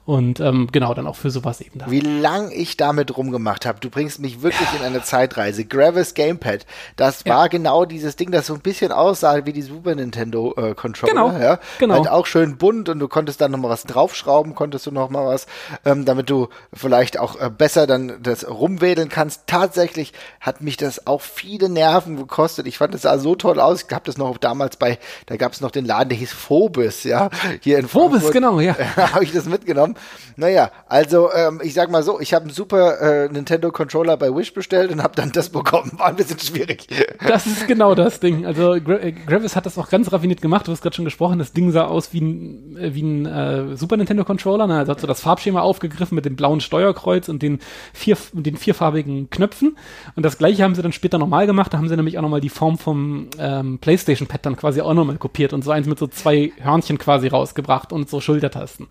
[0.09, 1.91] Und ähm, genau, dann auch für sowas eben da.
[1.91, 3.79] Wie lang ich damit rumgemacht habe.
[3.79, 5.65] Du bringst mich wirklich in eine Zeitreise.
[5.65, 7.35] Gravis Gamepad, das ja.
[7.35, 11.13] war genau dieses Ding, das so ein bisschen aussah wie die Super Nintendo äh, Controller.
[11.13, 11.59] Genau, ja?
[11.77, 11.95] genau.
[11.95, 15.47] Halt auch schön bunt und du konntest dann nochmal was draufschrauben, konntest du nochmal was,
[15.85, 19.43] ähm, damit du vielleicht auch äh, besser dann das rumwedeln kannst.
[19.47, 22.67] Tatsächlich hat mich das auch viele Nerven gekostet.
[22.67, 23.83] Ich fand, es sah so toll aus.
[23.83, 27.03] Ich habe das noch damals bei, da gab es noch den Laden, der hieß Phobis,
[27.03, 27.29] ja,
[27.61, 28.33] hier in Phobis, Frankfurt.
[28.33, 28.75] genau, ja.
[29.13, 29.95] habe ich das mitgenommen.
[30.35, 34.33] Naja, also ähm, ich sag mal so, ich habe einen super äh, Nintendo Controller bei
[34.33, 35.91] Wish bestellt und habe dann das bekommen.
[35.97, 36.87] War ein bisschen schwierig.
[37.27, 38.45] Das ist genau das Ding.
[38.45, 40.67] Also Gra äh, Gravis hat das auch ganz raffiniert gemacht.
[40.67, 41.39] Du hast gerade schon gesprochen.
[41.39, 44.67] Das Ding sah aus wie ein, äh, wie ein äh, Super Nintendo Controller.
[44.67, 44.77] Ne?
[44.77, 47.59] Also hat so das Farbschema aufgegriffen mit dem blauen Steuerkreuz und den
[47.93, 49.77] vier den vierfarbigen Knöpfen.
[50.15, 51.73] Und das gleiche haben sie dann später nochmal gemacht.
[51.73, 54.93] Da haben sie nämlich auch nochmal die Form vom ähm, PlayStation Pad dann quasi auch
[54.93, 58.87] nochmal kopiert und so eins mit so zwei Hörnchen quasi rausgebracht und so Schultertasten.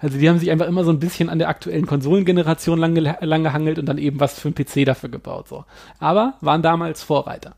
[0.00, 3.42] Also die haben sich einfach immer so ein bisschen an der aktuellen Konsolengeneration lang, lang
[3.42, 5.48] gehangelt und dann eben was für einen PC dafür gebaut.
[5.48, 5.64] So.
[5.98, 7.54] Aber waren damals Vorreiter.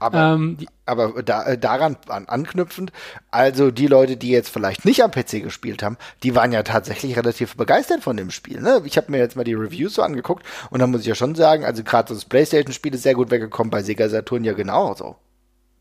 [0.00, 2.92] Aber, ähm, die, aber da, äh, daran an, anknüpfend,
[3.30, 7.16] also die Leute, die jetzt vielleicht nicht am PC gespielt haben, die waren ja tatsächlich
[7.16, 8.60] relativ begeistert von dem Spiel.
[8.60, 8.82] Ne?
[8.84, 11.34] Ich habe mir jetzt mal die Reviews so angeguckt und da muss ich ja schon
[11.34, 15.16] sagen, also gerade das PlayStation-Spiel ist sehr gut weggekommen, bei Sega Saturn ja genauso.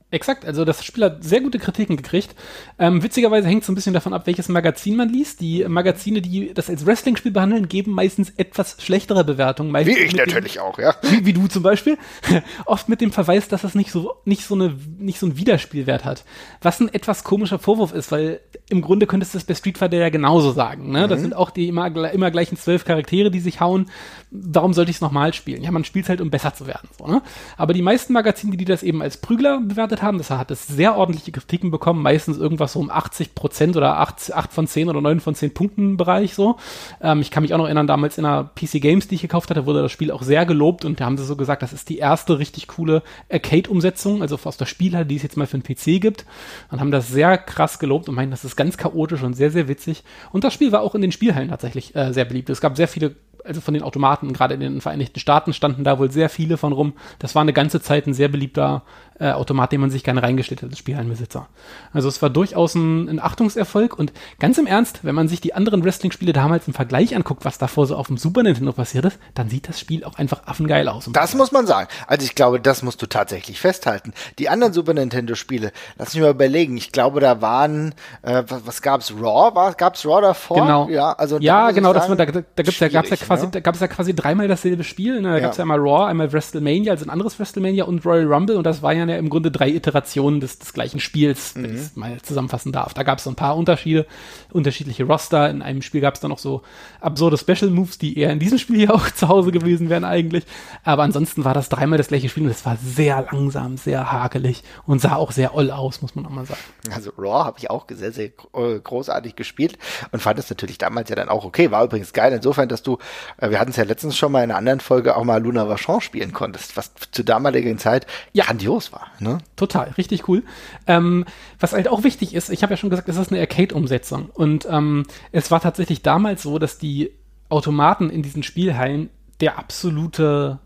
[0.09, 2.33] Exakt, also das Spiel hat sehr gute Kritiken gekriegt.
[2.79, 5.41] Ähm, witzigerweise hängt es so ein bisschen davon ab, welches Magazin man liest.
[5.41, 9.73] Die Magazine, die das als Wrestling-Spiel behandeln, geben meistens etwas schlechtere Bewertungen.
[9.85, 10.95] Wie ich natürlich dem, auch, ja.
[11.01, 11.97] Wie, wie, du zum Beispiel.
[12.65, 16.05] Oft mit dem Verweis, dass es nicht so, nicht so eine, nicht so einen Widerspielwert
[16.05, 16.23] hat.
[16.61, 18.39] Was ein etwas komischer Vorwurf ist, weil
[18.69, 20.89] im Grunde könntest du das bei Street Fighter ja genauso sagen.
[20.89, 21.05] Ne?
[21.05, 21.09] Mhm.
[21.09, 23.89] Das sind auch die immer, immer gleichen zwölf Charaktere, die sich hauen.
[24.31, 25.63] Warum sollte ich es nochmal spielen?
[25.63, 26.87] Ja, man spielt halt, um besser zu werden.
[26.97, 27.21] So, ne?
[27.57, 30.17] Aber die meisten Magazine, die das eben als Prügler bewertet gearbeitet haben.
[30.17, 34.33] Das hat es sehr ordentliche Kritiken bekommen, meistens irgendwas so um 80 Prozent oder 8,
[34.33, 36.57] 8 von 10 oder 9 von 10 Punkten Bereich so.
[37.01, 39.49] Ähm, ich kann mich auch noch erinnern, damals in einer PC Games, die ich gekauft
[39.49, 41.89] hatte, wurde das Spiel auch sehr gelobt und da haben sie so gesagt, das ist
[41.89, 45.63] die erste richtig coole Arcade-Umsetzung, also aus der Spielhalle, die es jetzt mal für den
[45.63, 46.25] PC gibt.
[46.71, 49.67] Und haben das sehr krass gelobt und meinen, das ist ganz chaotisch und sehr, sehr
[49.67, 50.03] witzig.
[50.31, 52.49] Und das Spiel war auch in den Spielhallen tatsächlich äh, sehr beliebt.
[52.49, 53.15] Es gab sehr viele
[53.47, 56.73] also von den Automaten, gerade in den Vereinigten Staaten standen da wohl sehr viele von
[56.73, 56.93] rum.
[57.19, 58.83] Das war eine ganze Zeit ein sehr beliebter
[59.19, 61.47] äh, Automat, den man sich gerne reingestellt hat als Spielhallenbesitzer.
[61.93, 65.53] Also es war durchaus ein, ein Achtungserfolg und ganz im Ernst, wenn man sich die
[65.53, 69.19] anderen Wrestling-Spiele damals im Vergleich anguckt, was davor so auf dem Super Nintendo passiert ist,
[69.33, 71.09] dann sieht das Spiel auch einfach affengeil aus.
[71.11, 71.87] Das muss man sagen.
[72.05, 74.13] Also ich glaube, das musst du tatsächlich festhalten.
[74.37, 76.77] Die anderen Super Nintendo-Spiele, lass mich mal überlegen.
[76.77, 79.11] Ich glaube, da waren, äh, was, was gab's?
[79.11, 79.55] Raw?
[79.55, 80.61] War, gab's Raw davor?
[80.61, 80.89] Genau.
[80.89, 81.93] Ja, also ja, genau.
[81.93, 83.51] Das war, da, da, gibt's ja, gab's ja quasi, ne?
[83.51, 85.21] da gab's ja quasi dreimal dasselbe Spiel.
[85.21, 85.29] Ne?
[85.29, 85.39] Da ja.
[85.41, 88.81] gab's ja einmal Raw, einmal WrestleMania, also ein anderes WrestleMania und Royal Rumble und das
[88.81, 91.75] war ja im Grunde drei Iterationen des, des gleichen Spiels, wenn mhm.
[91.75, 92.93] ich es mal zusammenfassen darf.
[92.93, 94.05] Da gab es so ein paar Unterschiede,
[94.51, 95.49] unterschiedliche Roster.
[95.49, 96.61] In einem Spiel gab es dann noch so
[96.99, 100.45] absurde Special Moves, die eher in diesem Spiel hier auch zu Hause gewesen wären eigentlich.
[100.83, 104.63] Aber ansonsten war das dreimal das gleiche Spiel und es war sehr langsam, sehr hakelig
[104.85, 106.59] und sah auch sehr oll aus, muss man auch mal sagen.
[106.93, 109.77] Also Raw habe ich auch sehr, sehr äh, großartig gespielt
[110.11, 111.71] und fand es natürlich damals ja dann auch okay.
[111.71, 112.97] War übrigens geil insofern, dass du,
[113.37, 115.69] äh, wir hatten es ja letztens schon mal in einer anderen Folge auch mal Luna
[115.69, 118.45] Vachon spielen konntest, was zu damaligen Zeit ja.
[118.45, 118.96] grandios war.
[119.19, 119.37] Ne?
[119.55, 120.43] Total total, richtig cool.
[120.85, 121.25] Ähm,
[121.59, 124.29] was halt auch wichtig ist, ich habe ja schon gesagt, es ist eine Arcade-Umsetzung.
[124.33, 127.11] Und ähm, es war tatsächlich damals so, dass die
[127.49, 130.59] Automaten in diesen Spielhallen der absolute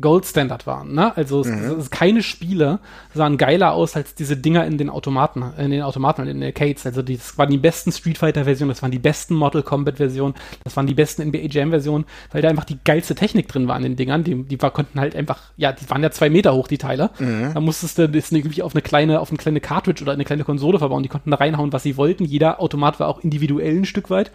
[0.00, 0.94] Gold Standard waren.
[0.94, 1.16] Ne?
[1.16, 1.64] Also mhm.
[1.64, 2.78] es, es, keine Spiele
[3.14, 6.86] sahen geiler aus als diese Dinger in den Automaten, in den Automaten, in den Arcades.
[6.86, 9.96] Also die, das waren die besten Street Fighter Versionen, das waren die besten Mortal Kombat
[9.96, 10.34] Versionen,
[10.64, 13.76] das waren die besten NBA Jam Versionen, weil da einfach die geilste Technik drin war
[13.76, 14.22] in den Dingern.
[14.24, 17.10] Die, die war, konnten halt einfach, ja, die waren ja zwei Meter hoch die Teile.
[17.18, 17.50] Mhm.
[17.54, 20.44] Da musstest du das irgendwie auf eine kleine, auf eine kleine Cartridge oder eine kleine
[20.44, 21.02] Konsole verbauen.
[21.02, 22.24] Die konnten da reinhauen, was sie wollten.
[22.24, 24.30] Jeder Automat war auch individuell ein Stück weit.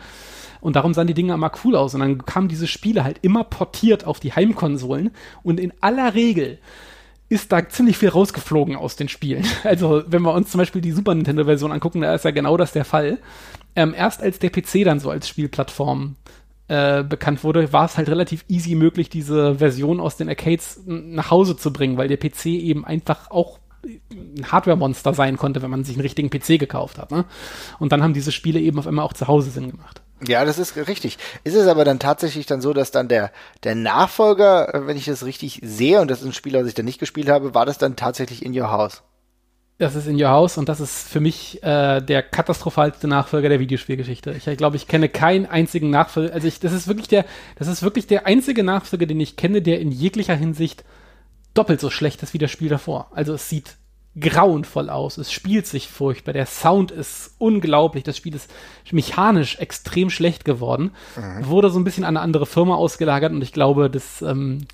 [0.63, 1.93] Und darum sahen die Dinge immer cool aus.
[1.93, 5.11] Und dann kamen diese Spiele halt immer portiert auf die Heimkonsolen.
[5.43, 6.57] Und in aller Regel
[7.27, 9.45] ist da ziemlich viel rausgeflogen aus den Spielen.
[9.65, 12.71] Also, wenn wir uns zum Beispiel die Super Nintendo-Version angucken, da ist ja genau das
[12.71, 13.19] der Fall.
[13.75, 16.15] Ähm, erst als der PC dann so als Spielplattform
[16.69, 21.29] äh, bekannt wurde, war es halt relativ easy möglich, diese Version aus den Arcades nach
[21.29, 25.83] Hause zu bringen, weil der PC eben einfach auch ein Hardware-Monster sein konnte, wenn man
[25.83, 27.11] sich einen richtigen PC gekauft hat.
[27.11, 27.25] Ne?
[27.79, 30.02] Und dann haben diese Spiele eben auf einmal auch zu Hause Sinn gemacht.
[30.25, 31.17] Ja, das ist richtig.
[31.43, 33.31] Ist es aber dann tatsächlich dann so, dass dann der,
[33.63, 36.85] der Nachfolger, wenn ich das richtig sehe, und das ist ein Spiel, was ich dann
[36.85, 39.03] nicht gespielt habe, war das dann tatsächlich in Your House?
[39.79, 43.59] Das ist in Your House und das ist für mich äh, der katastrophalste Nachfolger der
[43.59, 44.31] Videospielgeschichte.
[44.31, 46.33] Ich glaube, ich kenne keinen einzigen Nachfolger.
[46.33, 47.25] Also ich, das ist wirklich der,
[47.57, 50.85] das ist wirklich der einzige Nachfolger, den ich kenne, der in jeglicher Hinsicht
[51.53, 53.11] doppelt so schlecht ist wie das Spiel davor.
[53.13, 53.75] Also es sieht
[54.19, 55.17] grauenvoll aus.
[55.17, 56.33] Es spielt sich furchtbar.
[56.33, 58.03] Der Sound ist unglaublich.
[58.03, 58.51] Das Spiel ist
[58.91, 60.91] mechanisch extrem schlecht geworden.
[61.15, 61.47] Mhm.
[61.47, 64.67] Wurde so ein bisschen an eine andere Firma ausgelagert und ich glaube, das ähm,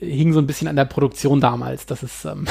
[0.00, 1.86] hing so ein bisschen an der Produktion damals.
[1.86, 2.46] Das ist ähm,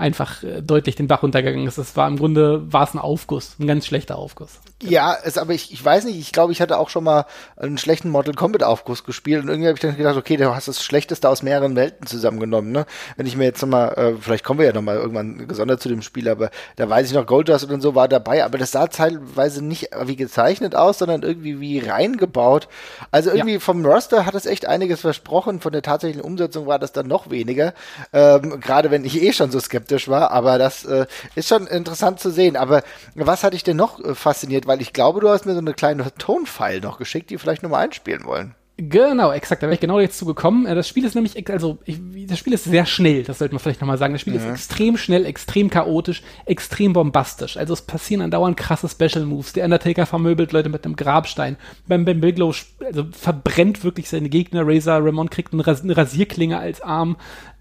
[0.00, 1.78] einfach äh, deutlich den Bach runtergegangen ist.
[1.78, 4.60] Das war im Grunde, war es ein Aufguss, ein ganz schlechter Aufguss.
[4.82, 7.76] Ja, es, aber ich, ich weiß nicht, ich glaube, ich hatte auch schon mal einen
[7.76, 10.82] schlechten Mortal Kombat Aufguss gespielt und irgendwie habe ich dann gedacht, okay, du hast das
[10.82, 12.86] Schlechteste aus mehreren Welten zusammengenommen, ne?
[13.16, 16.00] Wenn ich mir jetzt nochmal, äh, vielleicht kommen wir ja nochmal irgendwann gesondert zu dem
[16.00, 19.62] Spiel, aber da weiß ich noch, Goldust und so war dabei, aber das sah teilweise
[19.62, 22.68] nicht wie gezeichnet aus, sondern irgendwie wie reingebaut.
[23.10, 23.60] Also irgendwie ja.
[23.60, 27.28] vom Roster hat es echt einiges versprochen, von der tatsächlichen Umsetzung war das dann noch
[27.28, 27.74] weniger,
[28.14, 32.20] ähm, gerade wenn ich eh schon so skeptisch war, aber das äh, ist schon interessant
[32.20, 32.56] zu sehen.
[32.56, 32.82] Aber
[33.14, 34.66] was hat dich denn noch äh, fasziniert?
[34.66, 37.84] weil ich glaube, du hast mir so eine kleine Tonfile noch geschickt, die vielleicht nochmal
[37.84, 38.54] einspielen wollen.
[38.82, 39.62] Genau, exakt.
[39.62, 40.64] Da wäre ich genau jetzt zugekommen.
[40.64, 43.58] Äh, das Spiel ist nämlich, also ich, das Spiel ist sehr schnell, das sollte man
[43.60, 44.14] vielleicht nochmal sagen.
[44.14, 44.38] Das Spiel mhm.
[44.38, 47.58] ist extrem schnell, extrem chaotisch, extrem bombastisch.
[47.58, 49.52] Also es passieren andauernd krasse Special Moves.
[49.52, 51.56] Der Undertaker vermöbelt Leute mit einem Grabstein.
[51.88, 54.66] Beim Ben Bigelow also verbrennt wirklich seine Gegner.
[54.66, 57.16] Razor Ramon kriegt eine, Rasierklinge als Arm.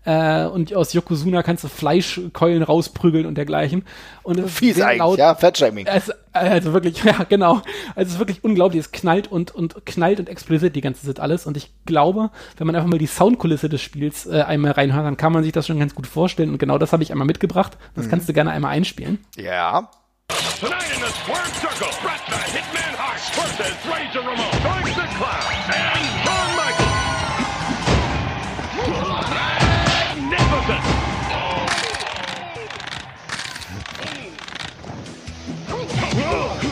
[0.05, 3.83] Äh, und aus Yokozuna kannst du Fleischkeulen rausprügeln und dergleichen.
[4.23, 5.87] Und es Fies eigentlich, laut, ja, Fatshaming.
[5.87, 7.61] Also, also wirklich, ja, genau.
[7.95, 8.79] Also es ist wirklich unglaublich.
[8.79, 11.45] Es knallt und, und knallt und explodiert die ganze Zeit alles.
[11.45, 15.17] Und ich glaube, wenn man einfach mal die Soundkulisse des Spiels äh, einmal reinhört, dann
[15.17, 16.49] kann man sich das schon ganz gut vorstellen.
[16.49, 17.77] Und genau das habe ich einmal mitgebracht.
[17.95, 18.09] Das mhm.
[18.09, 19.19] kannst du gerne einmal einspielen.
[19.37, 19.89] Ja.
[20.59, 25.53] Tonight in the Square Circle, Bret the Hitman Hart versus Razor Ramon, Doink the Clown,
[25.73, 26.08] and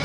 [0.00, 0.04] Oh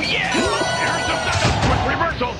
[0.00, 0.30] yeah!
[0.78, 1.58] Here's the setup!
[1.66, 2.32] Quick reversal!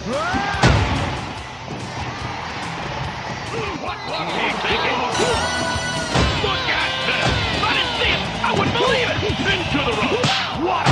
[3.83, 4.99] What was he thinking?
[6.45, 7.35] Look at this!
[7.59, 8.23] I didn't see it!
[8.45, 9.19] I wouldn't believe it!
[9.51, 10.23] Into the rope!
[10.63, 10.92] What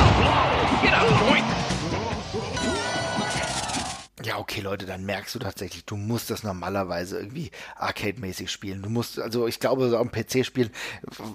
[4.22, 8.83] Ja, okay, Leute, dann merkst du tatsächlich, du musst das normalerweise irgendwie arcade-mäßig spielen.
[8.83, 10.70] Du musst, also ich glaube, so ein PC-Spiel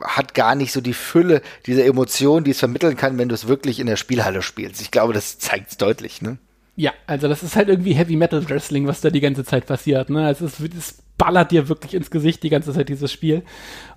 [0.04, 3.48] hat gar nicht so die Fülle dieser Emotionen, die es vermitteln kann, wenn du es
[3.48, 4.82] wirklich in der Spielhalle spielst.
[4.82, 6.38] Ich glaube, das zeigt es deutlich, ne?
[6.76, 10.10] Ja, also das ist halt irgendwie Heavy Metal Wrestling, was da die ganze Zeit passiert.
[10.10, 10.26] Ne?
[10.26, 13.44] Also es, es ballert dir wirklich ins Gesicht die ganze Zeit dieses Spiel.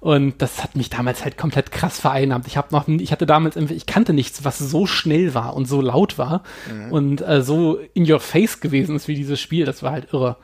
[0.00, 2.46] Und das hat mich damals halt komplett krass vereinnahmt.
[2.46, 5.80] Ich habe noch, ich hatte damals, ich kannte nichts, was so schnell war und so
[5.80, 6.92] laut war mhm.
[6.92, 9.64] und äh, so in your face gewesen ist wie dieses Spiel.
[9.64, 10.36] Das war halt irre.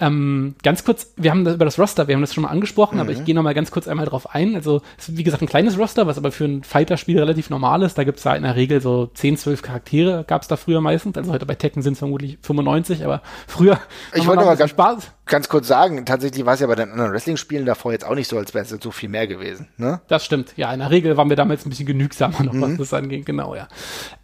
[0.00, 2.96] Ähm, ganz kurz, wir haben das über das Roster, wir haben das schon mal angesprochen,
[2.96, 3.00] mhm.
[3.00, 4.54] aber ich gehe noch mal ganz kurz einmal drauf ein.
[4.54, 7.82] Also, es ist wie gesagt ein kleines Roster, was aber für ein Fighter-Spiel relativ normal
[7.82, 7.98] ist.
[7.98, 10.80] Da gibt es da in der Regel so 10, 12 Charaktere, gab es da früher
[10.80, 11.16] meistens.
[11.16, 13.80] Also heute bei Tekken sind es vermutlich 95, aber früher.
[14.14, 17.12] Ich wollte mal ganz Spaß ganz kurz sagen, tatsächlich war es ja bei den anderen
[17.12, 19.68] Wrestling-Spielen davor jetzt auch nicht so, als wäre es so viel mehr gewesen.
[19.76, 20.00] Ne?
[20.08, 20.54] Das stimmt.
[20.56, 22.62] Ja, in der Regel waren wir damals ein bisschen genügsamer noch, mhm.
[22.62, 23.26] was das angeht.
[23.26, 23.68] Genau, ja.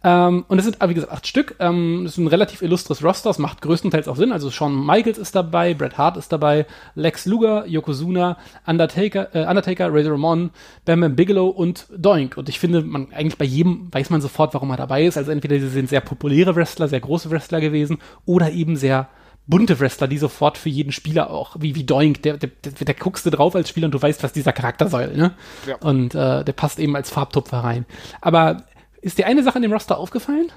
[0.03, 1.55] Ähm, und es sind, wie gesagt, acht Stück.
[1.59, 3.29] Ähm, es ist ein relativ illustres Roster.
[3.29, 4.31] Es macht größtenteils auch Sinn.
[4.31, 6.65] Also Shawn Michaels ist dabei, Bret Hart ist dabei,
[6.95, 10.51] Lex Luger, Yokozuna, Undertaker, äh, Undertaker, Razor Ramon,
[10.85, 12.37] Bam Bam Bigelow und Doink.
[12.37, 15.17] Und ich finde, man eigentlich bei jedem weiß man sofort, warum er dabei ist.
[15.17, 19.07] Also entweder sie sind sehr populäre Wrestler, sehr große Wrestler gewesen oder eben sehr
[19.47, 22.95] bunte Wrestler, die sofort für jeden Spieler auch, wie, wie Doink, der, der, der, der
[22.95, 25.35] guckst du drauf als Spieler und du weißt, was dieser Charakter soll, ne?
[25.67, 25.75] Ja.
[25.77, 27.85] Und äh, der passt eben als Farbtupfer rein.
[28.21, 28.63] Aber
[29.01, 30.51] ist dir eine Sache an dem Roster aufgefallen?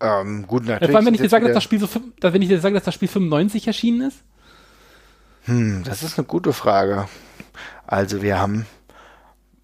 [0.00, 0.90] Ähm, gut, natürlich.
[0.90, 1.88] Vor allem, wenn ich dir sage, dass das Spiel so,
[2.20, 4.18] wenn ich dir sage, dass das Spiel 95 erschienen ist?
[5.44, 7.06] Hm, das ist eine gute Frage.
[7.86, 8.66] Also wir haben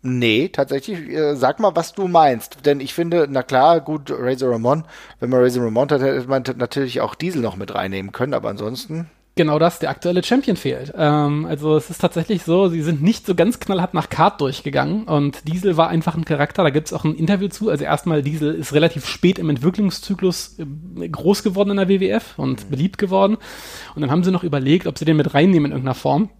[0.02, 1.10] Nee, tatsächlich.
[1.10, 2.64] Äh, sag mal, was du meinst.
[2.64, 4.84] Denn ich finde, na klar, gut, Razor Ramon,
[5.18, 8.48] wenn man Razor Ramon hat, hätte man natürlich auch Diesel noch mit reinnehmen können, aber
[8.48, 9.10] ansonsten.
[9.36, 10.92] Genau das, der aktuelle Champion fehlt.
[10.96, 15.04] Ähm, also es ist tatsächlich so, sie sind nicht so ganz knallhart nach Kart durchgegangen
[15.04, 17.70] und Diesel war einfach ein Charakter, da gibt es auch ein Interview zu.
[17.70, 22.64] Also erstmal, Diesel ist relativ spät im Entwicklungszyklus äh, groß geworden in der WWF und
[22.64, 22.70] mhm.
[22.70, 23.36] beliebt geworden.
[23.94, 26.30] Und dann haben sie noch überlegt, ob sie den mit reinnehmen in irgendeiner Form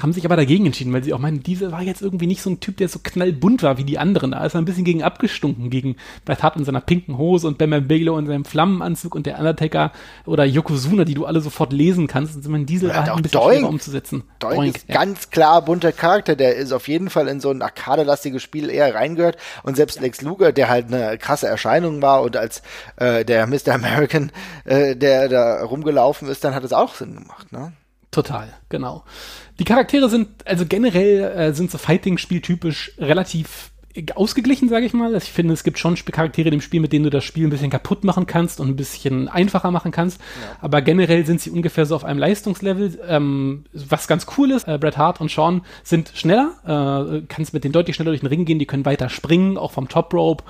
[0.00, 2.48] haben sich aber dagegen entschieden, weil sie auch meinen, Diesel war jetzt irgendwie nicht so
[2.48, 4.30] ein Typ, der so knallbunt war wie die anderen.
[4.30, 7.58] Da ist er ein bisschen gegen abgestunken, gegen Bret Hart in seiner pinken Hose und
[7.58, 9.92] Bam Bigelow in seinem Flammenanzug und der Undertaker
[10.24, 12.36] oder Yokozuna, die du alle sofort lesen kannst.
[12.36, 13.58] Also mein Diesel war halt ein bisschen Doink.
[13.58, 14.24] schwerer umzusetzen.
[14.38, 14.94] Doink, Doink ist ja.
[14.94, 18.94] ganz klar bunter Charakter, der ist auf jeden Fall in so ein arkadelastiges Spiel eher
[18.94, 20.02] reingehört und selbst ja.
[20.02, 22.62] Lex Luger, der halt eine krasse Erscheinung war und als
[22.96, 23.74] äh, der Mr.
[23.74, 24.32] American,
[24.64, 27.72] äh, der da rumgelaufen ist, dann hat es auch Sinn gemacht, ne?
[28.12, 29.04] Total, genau.
[29.58, 33.71] Die Charaktere sind, also generell äh, sind so Fighting-Spiel-typisch relativ
[34.14, 35.14] ausgeglichen, sage ich mal.
[35.14, 37.46] Also ich finde, es gibt schon Charaktere in dem Spiel, mit denen du das Spiel
[37.46, 40.20] ein bisschen kaputt machen kannst und ein bisschen einfacher machen kannst.
[40.20, 40.56] Ja.
[40.60, 42.98] Aber generell sind sie ungefähr so auf einem Leistungslevel.
[43.06, 47.64] Ähm, was ganz cool ist, äh, Bret Hart und Sean sind schneller, äh, kannst mit
[47.64, 50.44] denen deutlich schneller durch den Ring gehen, die können weiter springen, auch vom Top Rope,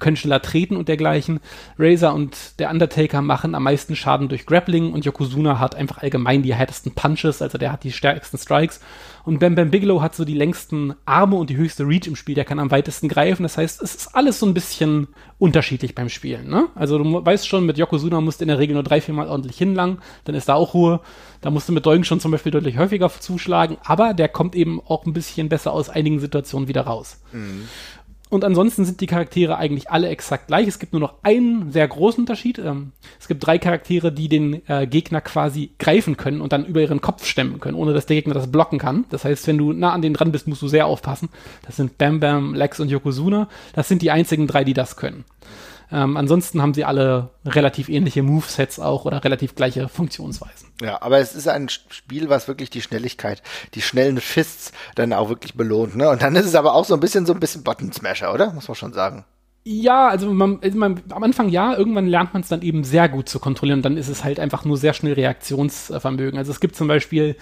[0.00, 1.40] können schneller treten und dergleichen.
[1.78, 6.42] Razor und der Undertaker machen am meisten Schaden durch Grappling und Yokozuna hat einfach allgemein
[6.42, 8.80] die härtesten Punches, also der hat die stärksten Strikes.
[9.28, 12.34] Und Bam Bam Bigelow hat so die längsten Arme und die höchste Reach im Spiel,
[12.34, 13.42] der kann am weitesten greifen.
[13.42, 16.48] Das heißt, es ist alles so ein bisschen unterschiedlich beim Spielen.
[16.48, 16.68] Ne?
[16.74, 19.28] Also du weißt schon, mit Yokozuna musst du in der Regel nur drei, vier Mal
[19.28, 21.00] ordentlich hinlangen, dann ist da auch Ruhe.
[21.42, 24.80] Da musst du mit Deugen schon zum Beispiel deutlich häufiger zuschlagen, aber der kommt eben
[24.80, 27.20] auch ein bisschen besser aus einigen Situationen wieder raus.
[27.30, 27.68] Mhm.
[28.30, 30.68] Und ansonsten sind die Charaktere eigentlich alle exakt gleich.
[30.68, 32.58] Es gibt nur noch einen sehr großen Unterschied.
[32.58, 36.80] Ähm, es gibt drei Charaktere, die den äh, Gegner quasi greifen können und dann über
[36.80, 39.04] ihren Kopf stemmen können, ohne dass der Gegner das blocken kann.
[39.10, 41.30] Das heißt, wenn du nah an denen dran bist, musst du sehr aufpassen.
[41.66, 43.48] Das sind Bam Bam, Lex und Yokozuna.
[43.72, 45.24] Das sind die einzigen drei, die das können.
[45.90, 50.68] Ähm, ansonsten haben sie alle relativ ähnliche Movesets auch oder relativ gleiche Funktionsweisen.
[50.82, 53.42] Ja, aber es ist ein Spiel, was wirklich die Schnelligkeit,
[53.74, 55.96] die schnellen Fists dann auch wirklich belohnt.
[55.96, 56.08] Ne?
[56.10, 58.52] Und dann ist es aber auch so ein bisschen so ein bisschen Button Smasher, oder?
[58.52, 59.24] Muss man schon sagen.
[59.64, 63.28] Ja, also man, man, am Anfang ja, irgendwann lernt man es dann eben sehr gut
[63.28, 66.38] zu kontrollieren und dann ist es halt einfach nur sehr schnell Reaktionsvermögen.
[66.38, 67.36] Also es gibt zum Beispiel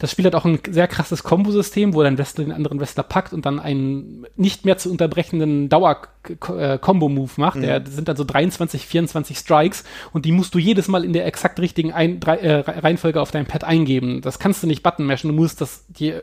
[0.00, 3.34] das Spiel hat auch ein sehr krasses Kombosystem, wo dein Wrestler den anderen Wrestler packt
[3.34, 7.56] und dann einen nicht mehr zu unterbrechenden Dauer-Combo-Move macht.
[7.56, 7.62] Mhm.
[7.62, 9.84] Der sind dann so 23, 24 Strikes
[10.14, 13.30] und die musst du jedes Mal in der exakt richtigen ein, drei, äh, Reihenfolge auf
[13.30, 14.22] deinem Pad eingeben.
[14.22, 16.22] Das kannst du nicht button mashen, du musst das dir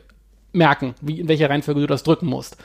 [0.52, 2.56] merken, wie, in welcher Reihenfolge du das drücken musst.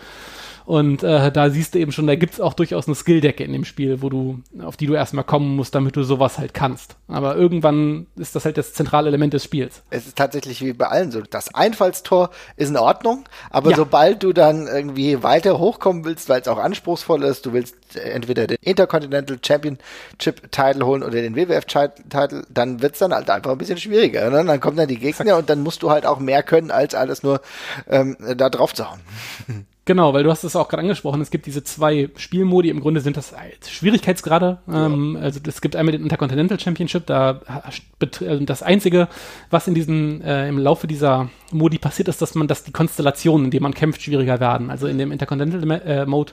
[0.65, 3.65] Und äh, da siehst du eben schon, da gibt's auch durchaus eine Skilldecke in dem
[3.65, 6.95] Spiel, wo du, auf die du erstmal kommen musst, damit du sowas halt kannst.
[7.07, 9.83] Aber irgendwann ist das halt das zentrale Element des Spiels.
[9.89, 11.21] Es ist tatsächlich wie bei allen so.
[11.21, 13.77] Das Einfallstor ist in Ordnung, aber ja.
[13.77, 18.47] sobald du dann irgendwie weiter hochkommen willst, weil es auch anspruchsvoll ist, du willst entweder
[18.47, 23.57] den Intercontinental Championship Title holen oder den WWF Title, dann wird's dann halt einfach ein
[23.57, 24.29] bisschen schwieriger.
[24.29, 24.43] Ne?
[24.43, 27.23] Dann kommen dann die Gegner und dann musst du halt auch mehr können, als alles
[27.23, 27.41] nur
[27.89, 28.99] ähm, da drauf zu hauen.
[29.85, 33.01] Genau, weil du hast es auch gerade angesprochen, es gibt diese zwei Spielmodi, im Grunde
[33.01, 33.33] sind das
[33.67, 34.59] Schwierigkeitsgrade.
[34.65, 34.85] Ja.
[34.85, 37.41] Ähm, also es gibt einmal den Intercontinental Championship, da
[37.99, 39.09] äh, das Einzige,
[39.49, 43.45] was in diesem, äh, im Laufe dieser Modi passiert, ist, dass man, dass die Konstellationen,
[43.45, 44.69] in denen man kämpft, schwieriger werden.
[44.69, 46.31] Also in dem Intercontinental äh, Mode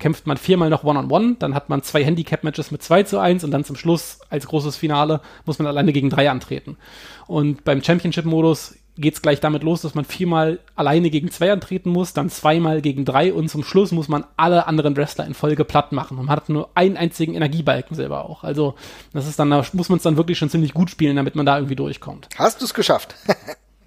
[0.00, 3.18] kämpft man viermal noch One-on-One, -on -one, dann hat man zwei Handicap-Matches mit 2 zu
[3.18, 6.76] 1 und dann zum Schluss als großes Finale muss man alleine gegen drei antreten.
[7.26, 11.90] Und beim Championship-Modus geht es gleich damit los, dass man viermal alleine gegen zwei antreten
[11.90, 15.64] muss, dann zweimal gegen drei und zum Schluss muss man alle anderen Wrestler in Folge
[15.64, 16.18] platt machen.
[16.18, 18.44] Und man hat nur einen einzigen Energiebalken selber auch.
[18.44, 18.74] Also
[19.12, 21.46] das ist dann, da muss man es dann wirklich schon ziemlich gut spielen, damit man
[21.46, 22.28] da irgendwie durchkommt.
[22.36, 23.14] Hast du es geschafft?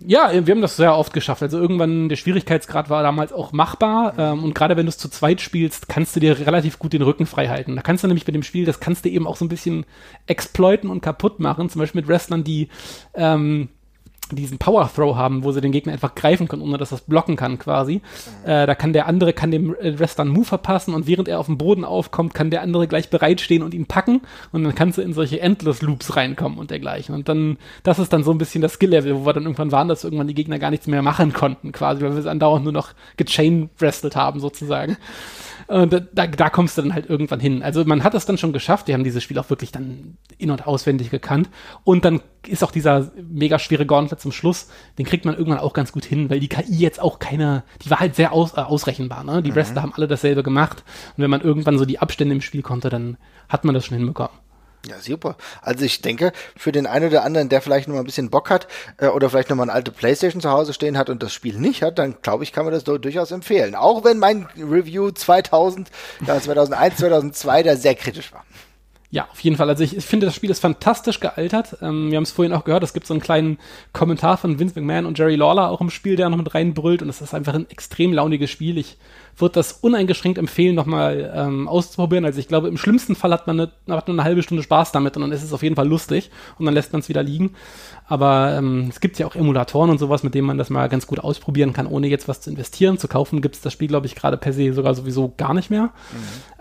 [0.04, 1.44] Ja, wir haben das sehr oft geschafft.
[1.44, 4.16] Also irgendwann der Schwierigkeitsgrad war damals auch machbar.
[4.18, 7.04] Ähm, und gerade wenn du es zu zweit spielst, kannst du dir relativ gut den
[7.04, 7.76] Rücken frei halten.
[7.76, 9.86] Da kannst du nämlich mit dem Spiel, das kannst du eben auch so ein bisschen
[10.26, 11.70] exploiten und kaputt machen.
[11.70, 12.70] Zum Beispiel mit Wrestlern, die
[13.14, 13.70] ähm,
[14.36, 17.36] diesen Power Throw haben, wo sie den Gegner einfach greifen können, ohne dass das blocken
[17.36, 18.02] kann quasi.
[18.46, 21.46] Äh, da kann der andere, kann dem Wrestler einen Move verpassen und während er auf
[21.46, 25.02] dem Boden aufkommt, kann der andere gleich bereitstehen und ihn packen und dann kannst du
[25.02, 27.16] in solche Endless Loops reinkommen und dergleichen.
[27.16, 29.88] Und dann, das ist dann so ein bisschen das Skill-Level, wo wir dann irgendwann waren,
[29.88, 32.74] dass irgendwann die Gegner gar nichts mehr machen konnten quasi, weil wir es andauernd nur
[32.74, 34.98] noch gechain-wrestelt haben sozusagen.
[35.72, 37.64] Und da, da kommst du dann halt irgendwann hin.
[37.64, 38.88] Also man hat es dann schon geschafft.
[38.88, 41.50] Wir haben dieses Spiel auch wirklich dann in- und auswendig gekannt.
[41.86, 45.72] Und dann ist auch dieser mega schwere Gauntlet zum Schluss, den kriegt man irgendwann auch
[45.72, 48.62] ganz gut hin, weil die KI jetzt auch keine, die war halt sehr aus, äh,
[48.62, 49.24] ausrechenbar.
[49.24, 49.42] Ne?
[49.42, 49.56] Die mhm.
[49.56, 50.84] Wrestler haben alle dasselbe gemacht.
[51.16, 53.16] Und wenn man irgendwann so die Abstände im Spiel konnte, dann
[53.48, 54.36] hat man das schon hinbekommen.
[54.88, 55.36] Ja, super.
[55.62, 58.50] Also ich denke, für den einen oder anderen, der vielleicht noch mal ein bisschen Bock
[58.50, 58.68] hat
[58.98, 61.60] äh, oder vielleicht noch mal eine alte Playstation zu Hause stehen hat und das Spiel
[61.60, 63.76] nicht hat, dann glaube ich, kann man das durchaus empfehlen.
[63.76, 65.92] Auch wenn mein Review 2000,
[66.26, 68.44] ja, 2001, 2002 da sehr kritisch war.
[69.14, 69.68] Ja, auf jeden Fall.
[69.68, 71.78] Also ich, ich finde, das Spiel ist fantastisch gealtert.
[71.82, 73.58] Ähm, wir haben es vorhin auch gehört, es gibt so einen kleinen
[73.92, 77.10] Kommentar von Vince McMahon und Jerry Lawler auch im Spiel, der noch mit reinbrüllt und
[77.10, 78.78] es ist einfach ein extrem launiges Spiel.
[78.78, 78.98] Ich
[79.36, 82.24] würde das uneingeschränkt empfehlen, nochmal ähm, auszuprobieren.
[82.24, 84.94] Also ich glaube, im schlimmsten Fall hat man, eine, hat man eine halbe Stunde Spaß
[84.94, 87.22] damit und dann ist es auf jeden Fall lustig und dann lässt man es wieder
[87.22, 87.56] liegen.
[88.12, 91.08] Aber ähm, es gibt ja auch Emulatoren und sowas, mit denen man das mal ganz
[91.08, 92.98] gut ausprobieren kann, ohne jetzt was zu investieren.
[92.98, 95.70] Zu kaufen gibt es das Spiel, glaube ich, gerade per se sogar sowieso gar nicht
[95.70, 95.84] mehr.
[95.84, 95.90] Mhm.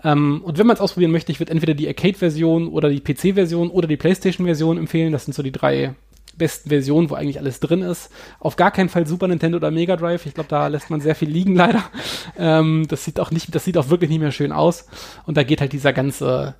[0.05, 3.69] Ähm, und wenn man es ausprobieren möchte, ich würde entweder die Arcade-Version oder die PC-Version
[3.69, 5.11] oder die PlayStation-Version empfehlen.
[5.11, 5.93] Das sind so die drei
[6.37, 8.11] besten Version, wo eigentlich alles drin ist.
[8.39, 10.25] Auf gar keinen Fall Super Nintendo oder Mega Drive.
[10.25, 11.83] Ich glaube, da lässt man sehr viel liegen, leider.
[12.37, 14.85] Ähm, das sieht auch nicht, das sieht auch wirklich nicht mehr schön aus.
[15.25, 16.55] Und da geht halt dieser ganze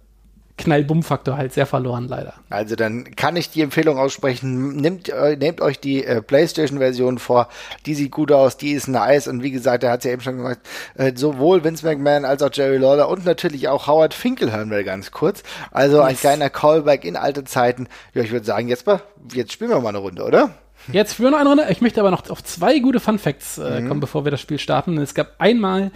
[0.63, 2.34] Knall-Bumm-Faktor halt sehr verloren, leider.
[2.50, 7.50] Also dann kann ich die Empfehlung aussprechen, nehmt, äh, nehmt euch die äh, Playstation-Version vor,
[7.86, 10.21] die sieht gut aus, die ist nice und wie gesagt, der hat es ja eben
[10.21, 14.52] schon gesagt, äh, sowohl Vince McMahon als auch Jerry Lawler und natürlich auch Howard Finkel
[14.52, 15.43] hören wir ganz kurz.
[15.71, 16.06] Also yes.
[16.06, 17.88] ein kleiner Callback in alte Zeiten.
[18.13, 19.02] Ja, ich würde sagen, jetzt, mal,
[19.34, 20.52] jetzt spielen wir mal eine Runde, oder?
[20.91, 21.67] Jetzt führen wir noch eine Runde.
[21.69, 23.88] Ich möchte aber noch auf zwei gute Fun Facts äh, mhm.
[23.88, 24.97] kommen, bevor wir das Spiel starten.
[24.97, 25.91] Es gab einmal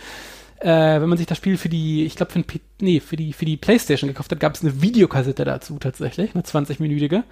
[0.59, 2.43] äh, wenn man sich das Spiel für die, ich glaube für,
[2.79, 6.43] nee, für die für die PlayStation gekauft hat, gab es eine Videokassette dazu tatsächlich, eine
[6.43, 7.23] 20-minütige.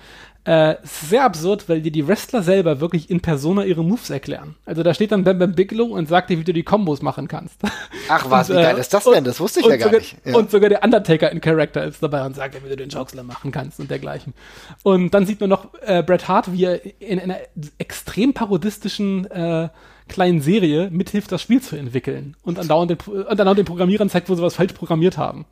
[0.46, 4.56] Äh, sehr absurd, weil dir die Wrestler selber wirklich in Persona ihre Moves erklären.
[4.66, 7.30] Also da steht dann Bam Bam Bigelow und sagt dir, wie du die Kombos machen
[7.30, 7.62] kannst.
[8.10, 9.24] Ach was, und, wie geil ist das denn?
[9.24, 10.18] Das wusste ich ja gar sogar, nicht.
[10.26, 10.36] Ja.
[10.36, 13.26] Und sogar der Undertaker in Character ist dabei und sagt dir, wie du den Chokeslam
[13.26, 14.34] machen kannst und dergleichen.
[14.84, 17.38] Und dann sieht man noch äh, Bret Hart, wie er in einer
[17.78, 19.70] extrem parodistischen äh,
[20.14, 24.36] kleinen Serie mithilft, das Spiel zu entwickeln und andauernd den, andauernd den Programmierern zeigt, wo
[24.36, 25.46] sie was falsch programmiert haben.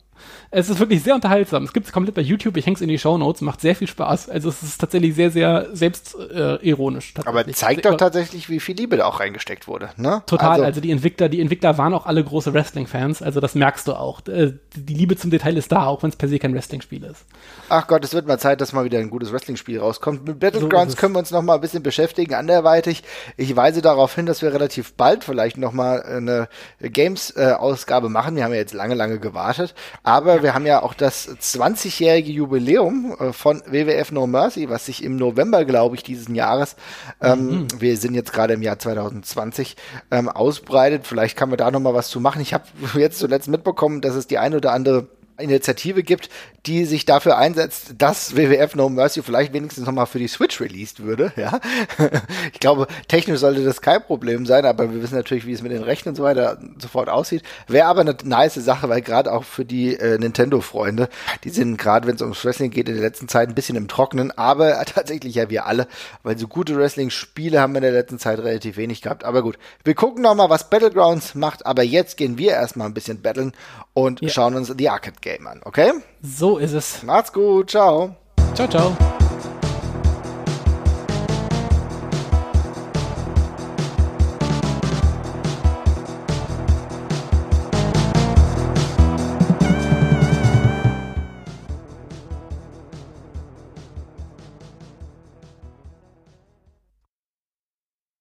[0.54, 1.64] Es ist wirklich sehr unterhaltsam.
[1.64, 2.58] Es gibt es komplett bei YouTube.
[2.58, 3.40] Ich häng's in die Show Notes.
[3.40, 4.28] Macht sehr viel Spaß.
[4.28, 7.14] Also es ist tatsächlich sehr, sehr selbstironisch.
[7.16, 9.88] Äh, Aber zeigt doch tatsächlich, wie viel Liebe da auch reingesteckt wurde.
[9.96, 10.22] Ne?
[10.26, 10.50] Total.
[10.50, 13.22] Also, also, die Entwickler, die Entwickler waren auch alle große Wrestling-Fans.
[13.22, 14.26] Also das merkst du auch.
[14.26, 17.24] Äh, die Liebe zum Detail ist da, auch wenn es per se kein Wrestling-Spiel ist.
[17.70, 20.26] Ach Gott, es wird mal Zeit, dass mal wieder ein gutes Wrestling-Spiel rauskommt.
[20.26, 23.04] Mit Battlegrounds so können wir uns noch mal ein bisschen beschäftigen, anderweitig.
[23.38, 26.48] Ich weise darauf hin, dass wir relativ bald vielleicht noch mal eine
[26.80, 28.36] Games-Ausgabe machen.
[28.36, 29.74] Wir haben ja jetzt lange, lange gewartet.
[30.02, 30.11] Aber
[30.42, 35.16] wir haben ja auch das 20-jährige Jubiläum äh, von WWF No Mercy, was sich im
[35.16, 36.76] November, glaube ich, dieses Jahres,
[37.20, 37.68] ähm, mhm.
[37.78, 39.76] wir sind jetzt gerade im Jahr 2020,
[40.10, 41.06] ähm, ausbreitet.
[41.06, 42.42] Vielleicht kann man da noch mal was zu machen.
[42.42, 46.28] Ich habe jetzt zuletzt mitbekommen, dass es die ein oder andere Initiative gibt,
[46.66, 51.02] die sich dafür einsetzt, dass WWF No Mercy vielleicht wenigstens nochmal für die Switch released
[51.02, 51.60] würde, ja.
[52.52, 55.72] ich glaube, technisch sollte das kein Problem sein, aber wir wissen natürlich, wie es mit
[55.72, 57.42] den Rechten und so weiter sofort aussieht.
[57.66, 61.08] Wäre aber eine nice Sache, weil gerade auch für die äh, Nintendo-Freunde,
[61.42, 63.88] die sind gerade, wenn es ums Wrestling geht, in der letzten Zeit ein bisschen im
[63.88, 65.88] Trocknen, aber tatsächlich ja wir alle,
[66.22, 69.24] weil so gute Wrestling-Spiele haben wir in der letzten Zeit relativ wenig gehabt.
[69.24, 73.20] Aber gut, wir gucken nochmal, was Battlegrounds macht, aber jetzt gehen wir erstmal ein bisschen
[73.20, 73.52] battlen
[73.94, 74.28] und ja.
[74.28, 75.92] schauen uns die Arcade Game an, okay?
[76.22, 77.02] So ist es.
[77.02, 78.14] Macht's gut, ciao.
[78.54, 78.96] Ciao, ciao.